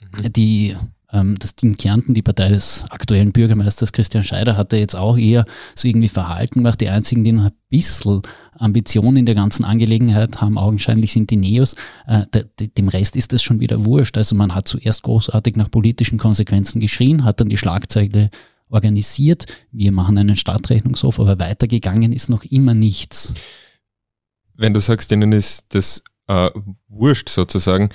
Mhm. 0.00 0.32
Die 0.32 0.76
das 1.12 1.54
Team 1.54 1.76
Kärnten, 1.76 2.14
die 2.14 2.22
Partei 2.22 2.48
des 2.48 2.84
aktuellen 2.88 3.32
Bürgermeisters 3.32 3.92
Christian 3.92 4.24
Scheider, 4.24 4.56
hatte 4.56 4.78
jetzt 4.78 4.96
auch 4.96 5.18
eher 5.18 5.44
so 5.74 5.86
irgendwie 5.86 6.08
Verhalten 6.08 6.60
gemacht. 6.60 6.80
Die 6.80 6.88
einzigen, 6.88 7.22
die 7.22 7.32
noch 7.32 7.44
ein 7.44 7.52
bisschen 7.68 8.22
Ambitionen 8.58 9.18
in 9.18 9.26
der 9.26 9.34
ganzen 9.34 9.64
Angelegenheit 9.64 10.40
haben, 10.40 10.56
augenscheinlich 10.56 11.12
sind 11.12 11.30
die 11.30 11.36
Neos. 11.36 11.76
Äh, 12.06 12.24
dem 12.78 12.88
Rest 12.88 13.16
ist 13.16 13.32
das 13.32 13.42
schon 13.42 13.60
wieder 13.60 13.84
wurscht. 13.84 14.16
Also 14.16 14.34
man 14.34 14.54
hat 14.54 14.68
zuerst 14.68 15.02
großartig 15.02 15.56
nach 15.56 15.70
politischen 15.70 16.18
Konsequenzen 16.18 16.80
geschrien, 16.80 17.24
hat 17.24 17.40
dann 17.40 17.50
die 17.50 17.58
Schlagzeile 17.58 18.30
organisiert, 18.72 19.44
wir 19.70 19.92
machen 19.92 20.16
einen 20.16 20.36
Stadtrechnungshof, 20.36 21.20
aber 21.20 21.38
weitergegangen 21.38 22.12
ist 22.12 22.30
noch 22.30 22.44
immer 22.44 22.72
nichts. 22.72 23.34
Wenn 24.54 24.72
du 24.72 24.80
sagst, 24.80 25.10
denen 25.10 25.32
ist 25.32 25.66
das 25.74 26.02
äh, 26.26 26.50
wurscht 26.88 27.28
sozusagen, 27.28 27.90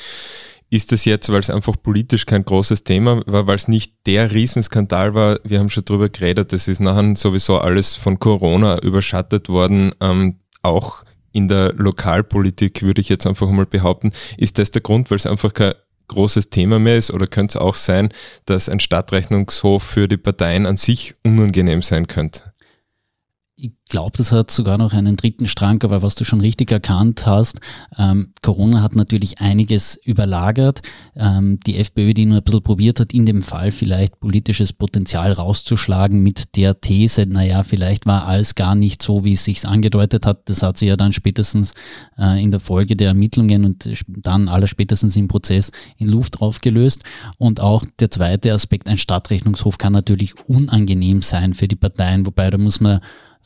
ist 0.69 0.91
das 0.91 1.05
jetzt, 1.05 1.29
weil 1.29 1.39
es 1.39 1.49
einfach 1.49 1.75
politisch 1.81 2.25
kein 2.25 2.43
großes 2.43 2.83
Thema 2.83 3.21
war, 3.25 3.47
weil 3.47 3.55
es 3.55 3.67
nicht 3.67 3.93
der 4.05 4.31
Riesenskandal 4.31 5.13
war, 5.13 5.39
wir 5.43 5.59
haben 5.59 5.69
schon 5.69 5.85
drüber 5.85 6.09
geredet, 6.09 6.51
das 6.51 6.67
ist 6.67 6.79
nachher 6.79 7.15
sowieso 7.15 7.59
alles 7.59 7.95
von 7.95 8.19
Corona 8.19 8.79
überschattet 8.79 9.49
worden, 9.49 9.91
ähm, 10.01 10.39
auch 10.61 11.03
in 11.31 11.47
der 11.47 11.73
Lokalpolitik 11.73 12.81
würde 12.81 12.99
ich 13.01 13.09
jetzt 13.09 13.27
einfach 13.27 13.49
mal 13.49 13.65
behaupten, 13.65 14.11
ist 14.37 14.57
das 14.57 14.71
der 14.71 14.81
Grund, 14.81 15.11
weil 15.11 15.17
es 15.17 15.27
einfach 15.27 15.53
kein 15.53 15.73
großes 16.07 16.49
Thema 16.49 16.79
mehr 16.79 16.97
ist? 16.97 17.11
Oder 17.11 17.27
könnte 17.27 17.57
es 17.57 17.61
auch 17.61 17.75
sein, 17.75 18.09
dass 18.45 18.69
ein 18.69 18.79
Stadtrechnungshof 18.79 19.83
für 19.83 20.07
die 20.07 20.17
Parteien 20.17 20.65
an 20.65 20.77
sich 20.77 21.15
unangenehm 21.23 21.81
sein 21.81 22.07
könnte? 22.07 22.53
Ich 23.59 23.71
glaube, 23.89 24.15
das 24.15 24.31
hat 24.31 24.51
sogar 24.51 24.77
noch 24.77 24.93
einen 24.93 25.15
dritten 25.15 25.47
Strang, 25.47 25.81
aber 25.81 26.03
was 26.03 26.13
du 26.13 26.23
schon 26.23 26.41
richtig 26.41 26.71
erkannt 26.71 27.25
hast, 27.25 27.59
ähm, 27.97 28.31
Corona 28.43 28.83
hat 28.83 28.95
natürlich 28.95 29.39
einiges 29.39 29.99
überlagert. 30.05 30.83
Ähm, 31.15 31.59
die 31.65 31.79
FPÖ, 31.79 32.13
die 32.13 32.25
nur 32.25 32.37
ein 32.37 32.43
bisschen 32.43 32.61
probiert 32.61 32.99
hat, 32.99 33.13
in 33.13 33.25
dem 33.25 33.41
Fall 33.41 33.71
vielleicht 33.71 34.19
politisches 34.19 34.73
Potenzial 34.73 35.31
rauszuschlagen 35.31 36.21
mit 36.21 36.55
der 36.55 36.79
These, 36.81 37.25
naja, 37.25 37.63
vielleicht 37.63 38.05
war 38.05 38.27
alles 38.27 38.53
gar 38.53 38.75
nicht 38.75 39.01
so, 39.01 39.23
wie 39.23 39.33
es 39.33 39.45
sich 39.45 39.67
angedeutet 39.67 40.27
hat. 40.27 40.47
Das 40.49 40.61
hat 40.61 40.77
sie 40.77 40.85
ja 40.85 40.95
dann 40.95 41.11
spätestens 41.11 41.73
äh, 42.19 42.39
in 42.43 42.51
der 42.51 42.59
Folge 42.59 42.95
der 42.95 43.07
Ermittlungen 43.07 43.65
und 43.65 43.89
dann 44.07 44.49
aller 44.49 44.67
spätestens 44.67 45.15
im 45.17 45.27
Prozess 45.27 45.71
in 45.97 46.09
Luft 46.09 46.41
aufgelöst. 46.41 47.03
Und 47.39 47.59
auch 47.59 47.83
der 47.99 48.11
zweite 48.11 48.53
Aspekt, 48.53 48.87
ein 48.87 48.99
Stadtrechnungshof 48.99 49.79
kann 49.79 49.93
natürlich 49.93 50.35
unangenehm 50.47 51.21
sein 51.21 51.55
für 51.55 51.67
die 51.67 51.75
Parteien, 51.75 52.27
wobei 52.27 52.51
da 52.51 52.59
muss 52.59 52.79
man 52.79 52.99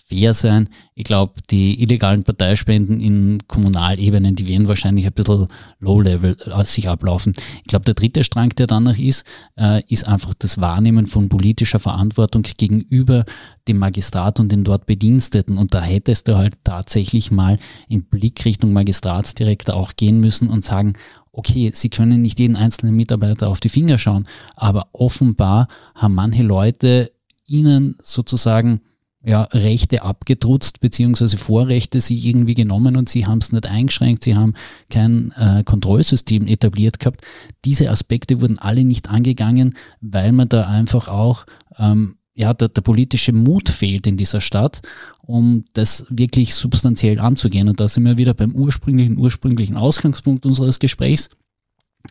fair 0.06 0.34
sein. 0.34 0.70
Ich 0.96 1.04
glaube, 1.04 1.36
die 1.50 1.82
illegalen 1.82 2.24
Parteispenden 2.24 3.00
in 3.00 3.40
Kommunalebenen, 3.48 4.36
die 4.36 4.48
werden 4.48 4.68
wahrscheinlich 4.68 5.06
ein 5.06 5.14
bisschen 5.14 5.48
low-level 5.80 6.38
äh, 6.46 6.64
sich 6.64 6.90
ablaufen. 6.90 7.34
Ich 7.58 7.68
glaube, 7.68 7.86
der 7.86 7.94
dritte 7.94 8.24
Strang, 8.24 8.50
der 8.50 8.68
danach 8.68 8.98
ist, 8.98 9.26
äh, 9.58 9.82
ist 9.88 10.08
einfach 10.08 10.34
das 10.34 10.60
Wahrnehmen 10.60 11.08
von 11.08 11.30
politischer 11.30 11.80
Verantwortung 11.80 12.44
gegenüber 12.44 13.26
dem 13.68 13.78
Magistrat 13.78 14.40
und 14.40 14.52
den 14.52 14.64
dort 14.64 14.86
Bediensteten. 14.86 15.58
Und 15.58 15.74
da 15.74 15.82
hättest 15.82 16.28
du 16.28 16.38
halt 16.38 16.58
tatsächlich 16.64 17.32
mal 17.32 17.58
in 17.88 18.04
Blick 18.04 18.44
Richtung 18.46 18.74
Magistratsdirektor 18.74 19.76
auch 19.76 19.94
gehen 19.96 20.20
müssen 20.20 20.50
und 20.50 20.66
sagen, 20.66 20.94
okay, 21.32 21.72
Sie 21.74 21.90
können 21.90 22.22
nicht 22.22 22.40
jeden 22.40 22.56
einzelnen 22.56 22.96
Mitarbeiter 22.96 23.50
auf 23.50 23.60
die 23.60 23.70
Finger 23.70 23.98
schauen, 23.98 24.28
aber 24.56 24.88
offenbar 24.92 25.68
haben 25.96 26.16
manche 26.16 26.44
Leute 26.44 27.12
Ihnen 27.48 27.96
sozusagen 28.02 28.82
ja, 29.24 29.44
Rechte 29.52 30.04
abgetrutzt, 30.04 30.80
beziehungsweise 30.80 31.38
Vorrechte 31.38 32.02
sich 32.02 32.26
irgendwie 32.26 32.56
genommen 32.56 32.96
und 32.96 33.08
sie 33.08 33.28
haben 33.28 33.38
es 33.38 33.52
nicht 33.52 33.68
eingeschränkt, 33.68 34.24
sie 34.24 34.36
haben 34.36 34.56
kein 34.90 35.32
äh, 35.38 35.64
Kontrollsystem 35.64 36.48
etabliert 36.48 37.00
gehabt. 37.00 37.22
Diese 37.64 37.90
Aspekte 37.92 38.42
wurden 38.42 38.58
alle 38.58 38.84
nicht 38.84 39.10
angegangen, 39.10 39.76
weil 40.02 40.32
man 40.32 40.50
da 40.50 40.68
einfach 40.68 41.08
auch, 41.08 41.46
ähm, 41.78 42.16
ja, 42.34 42.54
der, 42.54 42.70
der 42.70 42.82
politische 42.82 43.32
Mut 43.32 43.70
fehlt 43.70 44.08
in 44.08 44.18
dieser 44.18 44.42
Stadt, 44.42 44.82
um 45.22 45.66
das 45.74 46.06
wirklich 46.10 46.56
substanziell 46.56 47.20
anzugehen. 47.20 47.70
Und 47.70 47.80
da 47.80 47.88
sind 47.88 48.04
wir 48.04 48.18
wieder 48.18 48.34
beim 48.34 48.56
ursprünglichen, 48.56 49.18
ursprünglichen 49.18 49.78
Ausgangspunkt 49.78 50.46
unseres 50.48 50.80
Gesprächs. 50.80 51.30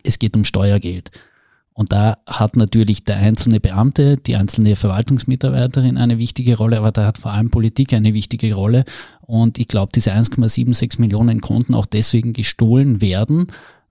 Es 0.05 0.21
geht 0.21 0.37
um 0.37 0.45
Steuergeld. 0.45 1.11
Und 1.73 1.93
da 1.93 2.19
hat 2.27 2.57
natürlich 2.57 3.05
der 3.05 3.17
einzelne 3.17 3.61
Beamte, 3.61 4.17
die 4.17 4.37
einzelne 4.37 4.77
Verwaltungsmitarbeiterin 4.77 5.97
eine 5.97 6.19
wichtige 6.19 6.57
Rolle, 6.57 6.79
aber 6.79 6.93
da 6.93 7.07
hat 7.07 7.19
vor 7.19 7.33
allem 7.33 7.51
Politik 7.51 7.93
eine 7.93 8.13
wichtige 8.13 8.53
Rolle. 8.55 8.85
Und 9.21 9.59
ich 9.59 9.69
glaube, 9.69 9.93
diese 9.95 10.13
1,76 10.13 11.01
Millionen 11.01 11.41
konnten 11.41 11.75
auch 11.75 11.87
deswegen 11.87 12.33
gestohlen 12.33 13.01
werden, 13.01 13.47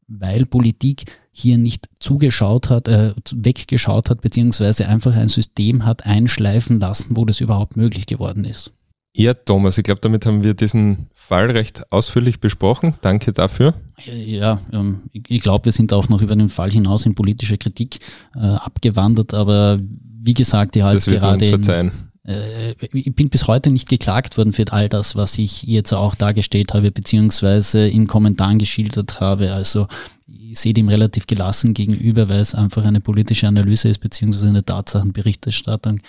weil 0.07 0.45
Politik 0.45 1.05
hier 1.31 1.57
nicht 1.57 1.89
zugeschaut 1.99 2.69
hat, 2.69 2.87
äh, 2.87 3.13
weggeschaut 3.33 4.09
hat, 4.09 4.21
beziehungsweise 4.21 4.87
einfach 4.87 5.15
ein 5.15 5.29
System 5.29 5.85
hat 5.85 6.05
einschleifen 6.05 6.79
lassen, 6.79 7.15
wo 7.15 7.25
das 7.25 7.39
überhaupt 7.39 7.77
möglich 7.77 8.05
geworden 8.05 8.43
ist. 8.43 8.71
Ja, 9.19 9.33
Thomas, 9.33 9.77
ich 9.77 9.83
glaube, 9.83 9.99
damit 9.99 10.25
haben 10.25 10.45
wir 10.45 10.53
diesen 10.53 11.09
Fall 11.13 11.51
recht 11.51 11.91
ausführlich 11.91 12.39
besprochen. 12.39 12.93
Danke 13.01 13.33
dafür. 13.33 13.73
Ja, 14.05 14.61
ähm, 14.71 15.01
ich 15.11 15.41
glaube, 15.41 15.65
wir 15.65 15.71
sind 15.73 15.91
auch 15.91 16.07
noch 16.07 16.21
über 16.21 16.37
den 16.37 16.47
Fall 16.47 16.71
hinaus 16.71 17.05
in 17.05 17.15
politische 17.15 17.57
Kritik 17.57 17.99
äh, 18.33 18.39
abgewandert, 18.39 19.33
aber 19.33 19.77
wie 19.81 20.33
gesagt, 20.33 20.77
ja, 20.77 20.85
halt 20.85 21.03
gerade. 21.03 21.49
verzeihen. 21.49 21.91
Äh, 22.23 22.75
ich 22.93 23.13
bin 23.13 23.27
bis 23.27 23.45
heute 23.45 23.71
nicht 23.71 23.89
geklagt 23.89 24.37
worden 24.37 24.53
für 24.53 24.71
all 24.71 24.87
das, 24.87 25.17
was 25.17 25.37
ich 25.37 25.63
jetzt 25.63 25.91
auch 25.93 26.15
dargestellt 26.15 26.73
habe, 26.73 26.89
beziehungsweise 26.89 27.89
in 27.89 28.07
Kommentaren 28.07 28.57
geschildert 28.57 29.19
habe. 29.19 29.51
Also 29.51 29.89
ich 30.27 30.57
sehe 30.57 30.73
dem 30.73 30.87
relativ 30.87 31.27
gelassen 31.27 31.73
gegenüber, 31.73 32.29
weil 32.29 32.39
es 32.39 32.55
einfach 32.55 32.85
eine 32.85 33.01
politische 33.01 33.49
Analyse 33.49 33.89
ist, 33.89 33.99
beziehungsweise 33.99 34.47
eine 34.47 34.63
Tatsachenberichterstattung, 34.63 35.99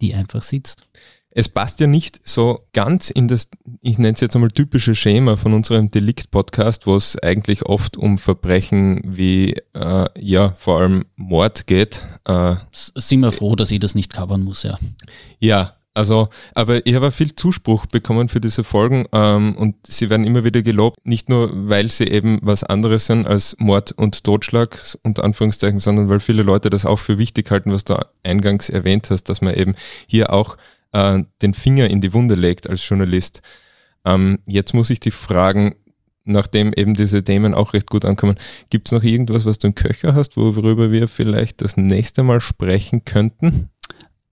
die 0.00 0.14
einfach 0.14 0.42
sitzt 0.42 0.84
es 1.34 1.48
passt 1.48 1.80
ja 1.80 1.86
nicht 1.86 2.20
so 2.28 2.66
ganz 2.72 3.10
in 3.10 3.26
das, 3.26 3.48
ich 3.80 3.98
nenne 3.98 4.14
es 4.14 4.20
jetzt 4.20 4.34
einmal 4.34 4.50
typische 4.50 4.94
Schema 4.94 5.36
von 5.36 5.54
unserem 5.54 5.90
Delikt-Podcast, 5.90 6.86
wo 6.86 6.94
es 6.94 7.18
eigentlich 7.18 7.64
oft 7.64 7.96
um 7.96 8.18
Verbrechen 8.18 9.00
wie, 9.04 9.54
äh, 9.74 10.06
ja, 10.18 10.54
vor 10.58 10.80
allem 10.80 11.04
Mord 11.16 11.66
geht. 11.66 12.02
Äh, 12.26 12.56
Sind 12.72 13.20
wir 13.20 13.32
froh, 13.32 13.56
dass 13.56 13.70
ich 13.70 13.80
das 13.80 13.94
nicht 13.94 14.12
covern 14.12 14.42
muss, 14.42 14.62
ja. 14.62 14.78
Ja, 15.38 15.76
also, 15.94 16.28
aber 16.54 16.86
ich 16.86 16.94
habe 16.94 17.10
viel 17.10 17.34
Zuspruch 17.34 17.84
bekommen 17.84 18.30
für 18.30 18.40
diese 18.40 18.64
Folgen 18.64 19.04
ähm, 19.12 19.54
und 19.56 19.74
sie 19.86 20.08
werden 20.08 20.26
immer 20.26 20.42
wieder 20.42 20.62
gelobt, 20.62 20.96
nicht 21.04 21.28
nur 21.28 21.50
weil 21.68 21.90
sie 21.90 22.08
eben 22.08 22.38
was 22.42 22.64
anderes 22.64 23.06
sind 23.06 23.26
als 23.26 23.56
Mord 23.58 23.92
und 23.92 24.24
Totschlag, 24.24 24.78
unter 25.02 25.22
Anführungszeichen, 25.22 25.80
sondern 25.80 26.08
weil 26.08 26.20
viele 26.20 26.44
Leute 26.44 26.70
das 26.70 26.86
auch 26.86 26.98
für 26.98 27.18
wichtig 27.18 27.50
halten, 27.50 27.72
was 27.72 27.84
du 27.84 27.98
eingangs 28.22 28.70
erwähnt 28.70 29.10
hast, 29.10 29.24
dass 29.24 29.42
man 29.42 29.54
eben 29.54 29.74
hier 30.06 30.32
auch 30.32 30.56
äh, 30.92 31.22
den 31.40 31.54
Finger 31.54 31.90
in 31.90 32.00
die 32.00 32.12
Wunde 32.12 32.34
legt 32.34 32.68
als 32.68 32.86
Journalist. 32.88 33.42
Ähm, 34.04 34.38
jetzt 34.46 34.74
muss 34.74 34.90
ich 34.90 35.00
dich 35.00 35.14
fragen, 35.14 35.74
nachdem 36.24 36.72
eben 36.74 36.94
diese 36.94 37.22
Themen 37.24 37.54
auch 37.54 37.72
recht 37.72 37.88
gut 37.90 38.04
ankommen, 38.04 38.36
gibt 38.70 38.88
es 38.88 38.92
noch 38.92 39.02
irgendwas, 39.02 39.44
was 39.44 39.58
du 39.58 39.68
im 39.68 39.74
Köcher 39.74 40.14
hast, 40.14 40.36
worüber 40.36 40.90
wir 40.90 41.08
vielleicht 41.08 41.60
das 41.62 41.76
nächste 41.76 42.22
Mal 42.22 42.40
sprechen 42.40 43.04
könnten? 43.04 43.70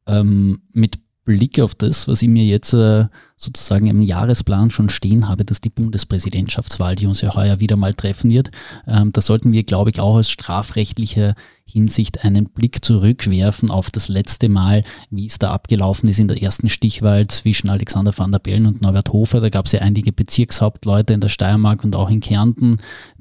Ähm, 0.07 0.63
mit 0.73 0.99
Blick 1.25 1.61
auf 1.61 1.75
das, 1.75 2.09
was 2.09 2.23
ich 2.23 2.29
mir 2.29 2.45
jetzt 2.45 2.73
äh, 2.73 3.07
sozusagen 3.41 3.87
im 3.87 4.03
Jahresplan 4.03 4.71
schon 4.71 4.91
stehen 4.91 5.29
habe, 5.29 5.45
dass 5.45 5.63
die 5.63 5.71
Bundespräsidentschaftswahl, 5.71 6.95
die 6.95 7.07
uns 7.07 7.23
ja 7.23 7.35
heuer 7.35 7.59
wieder 7.59 7.77
mal 7.77 7.95
treffen 7.95 8.31
wird, 8.31 8.51
ähm, 8.87 9.13
da 9.13 9.21
sollten 9.23 9.53
wir, 9.53 9.65
glaube 9.65 9.91
ich, 9.91 9.99
auch 9.99 10.17
aus 10.17 10.31
strafrechtlicher 10.31 11.35
Hinsicht 11.65 12.25
einen 12.25 12.51
Blick 12.51 12.85
zurückwerfen 12.85 13.71
auf 13.71 13.91
das 13.91 14.09
letzte 14.09 14.49
Mal, 14.49 14.85
wie 15.09 15.27
es 15.27 15.39
da 15.39 15.53
abgelaufen 15.53 16.09
ist 16.09 16.19
in 16.19 16.29
der 16.29 16.43
ersten 16.43 16.69
Stichwahl 16.69 17.27
zwischen 17.29 17.71
Alexander 17.71 18.17
van 18.17 18.33
der 18.33 18.41
Bellen 18.41 18.67
und 18.67 18.83
Norbert 18.83 19.11
Hofer. 19.13 19.41
Da 19.41 19.49
gab 19.49 19.67
es 19.67 19.73
ja 19.73 19.81
einige 19.81 20.13
Bezirkshauptleute 20.13 21.15
in 21.15 21.21
der 21.21 21.29
Steiermark 21.29 21.83
und 21.83 21.97
auch 21.97 22.11
in 22.11 22.21
Kärnten, 22.21 22.77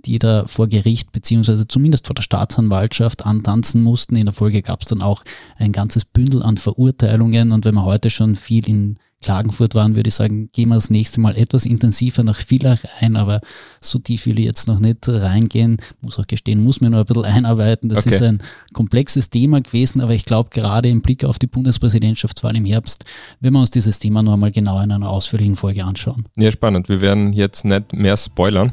die 0.06 0.20
da 0.20 0.46
vor 0.48 0.68
Gericht 0.68 1.12
beziehungsweise 1.14 1.68
zumindest 1.68 2.08
vor 2.08 2.16
der 2.16 2.24
Staatsanwaltschaft 2.24 3.26
antanzen 3.26 3.84
mussten. 3.84 4.18
In 4.18 4.26
der 4.26 4.34
Folge 4.34 4.62
gab 4.62 4.82
es 4.82 4.88
dann 4.88 5.02
auch 5.02 5.24
ein 5.58 5.72
ganzes 5.72 6.04
Bündel 6.04 6.44
an 6.44 6.58
Verurteilungen 6.58 7.52
und 7.54 7.64
wenn 7.64 7.76
man 7.76 7.86
heute 7.86 8.10
schon 8.10 8.36
viel 8.36 8.68
in 8.68 8.96
Klagenfurt 9.22 9.76
waren, 9.76 9.96
würde 9.96 10.08
ich 10.08 10.16
sagen, 10.16 10.50
gehen 10.54 10.70
wir 10.70 10.76
das 10.76 10.90
nächste 10.90 11.20
Mal 11.20 11.36
etwas 11.36 11.66
intensiver 11.66 12.24
nach 12.24 12.38
Villach 12.38 12.80
ein, 13.02 13.18
aber 13.18 13.42
so 13.82 14.00
tief 14.00 14.26
will 14.26 14.40
ich 14.40 14.46
jetzt 14.46 14.68
noch 14.68 14.80
nicht 14.80 15.10
reingehen. 15.10 15.78
Muss 16.02 16.18
auch 16.20 16.28
gestehen, 16.28 16.64
muss 16.64 16.80
mir 16.80 16.90
noch 16.90 17.00
ein 17.00 17.06
bisschen 17.06 17.26
einarbeiten. 17.26 17.90
Das 17.90 18.06
okay. 18.06 18.16
ist 18.16 18.22
ein 18.22 18.42
komplexes 18.74 19.30
Thema 19.30 19.60
gewesen, 19.62 20.00
aber 20.00 20.14
ich 20.14 20.24
glaube, 20.24 20.52
gerade 20.52 20.88
im 20.88 21.02
Blick 21.02 21.26
auf 21.26 21.38
die 21.38 21.48
Bundespräsidentschaftswahl 21.48 22.56
im 22.56 22.64
Herbst, 22.64 23.04
wenn 23.42 23.54
wir 23.54 23.60
uns 23.60 23.72
dieses 23.72 24.00
Thema 24.00 24.24
noch 24.24 24.34
einmal 24.34 24.52
genau 24.52 24.80
in 24.82 24.92
einer 24.92 25.10
ausführlichen 25.10 25.58
Folge 25.58 25.84
anschauen. 25.84 26.24
Ja, 26.38 26.52
spannend. 26.52 26.88
Wir 26.88 27.02
werden 27.02 27.34
jetzt 27.34 27.66
nicht 27.66 27.94
mehr 27.94 28.16
spoilern. 28.16 28.72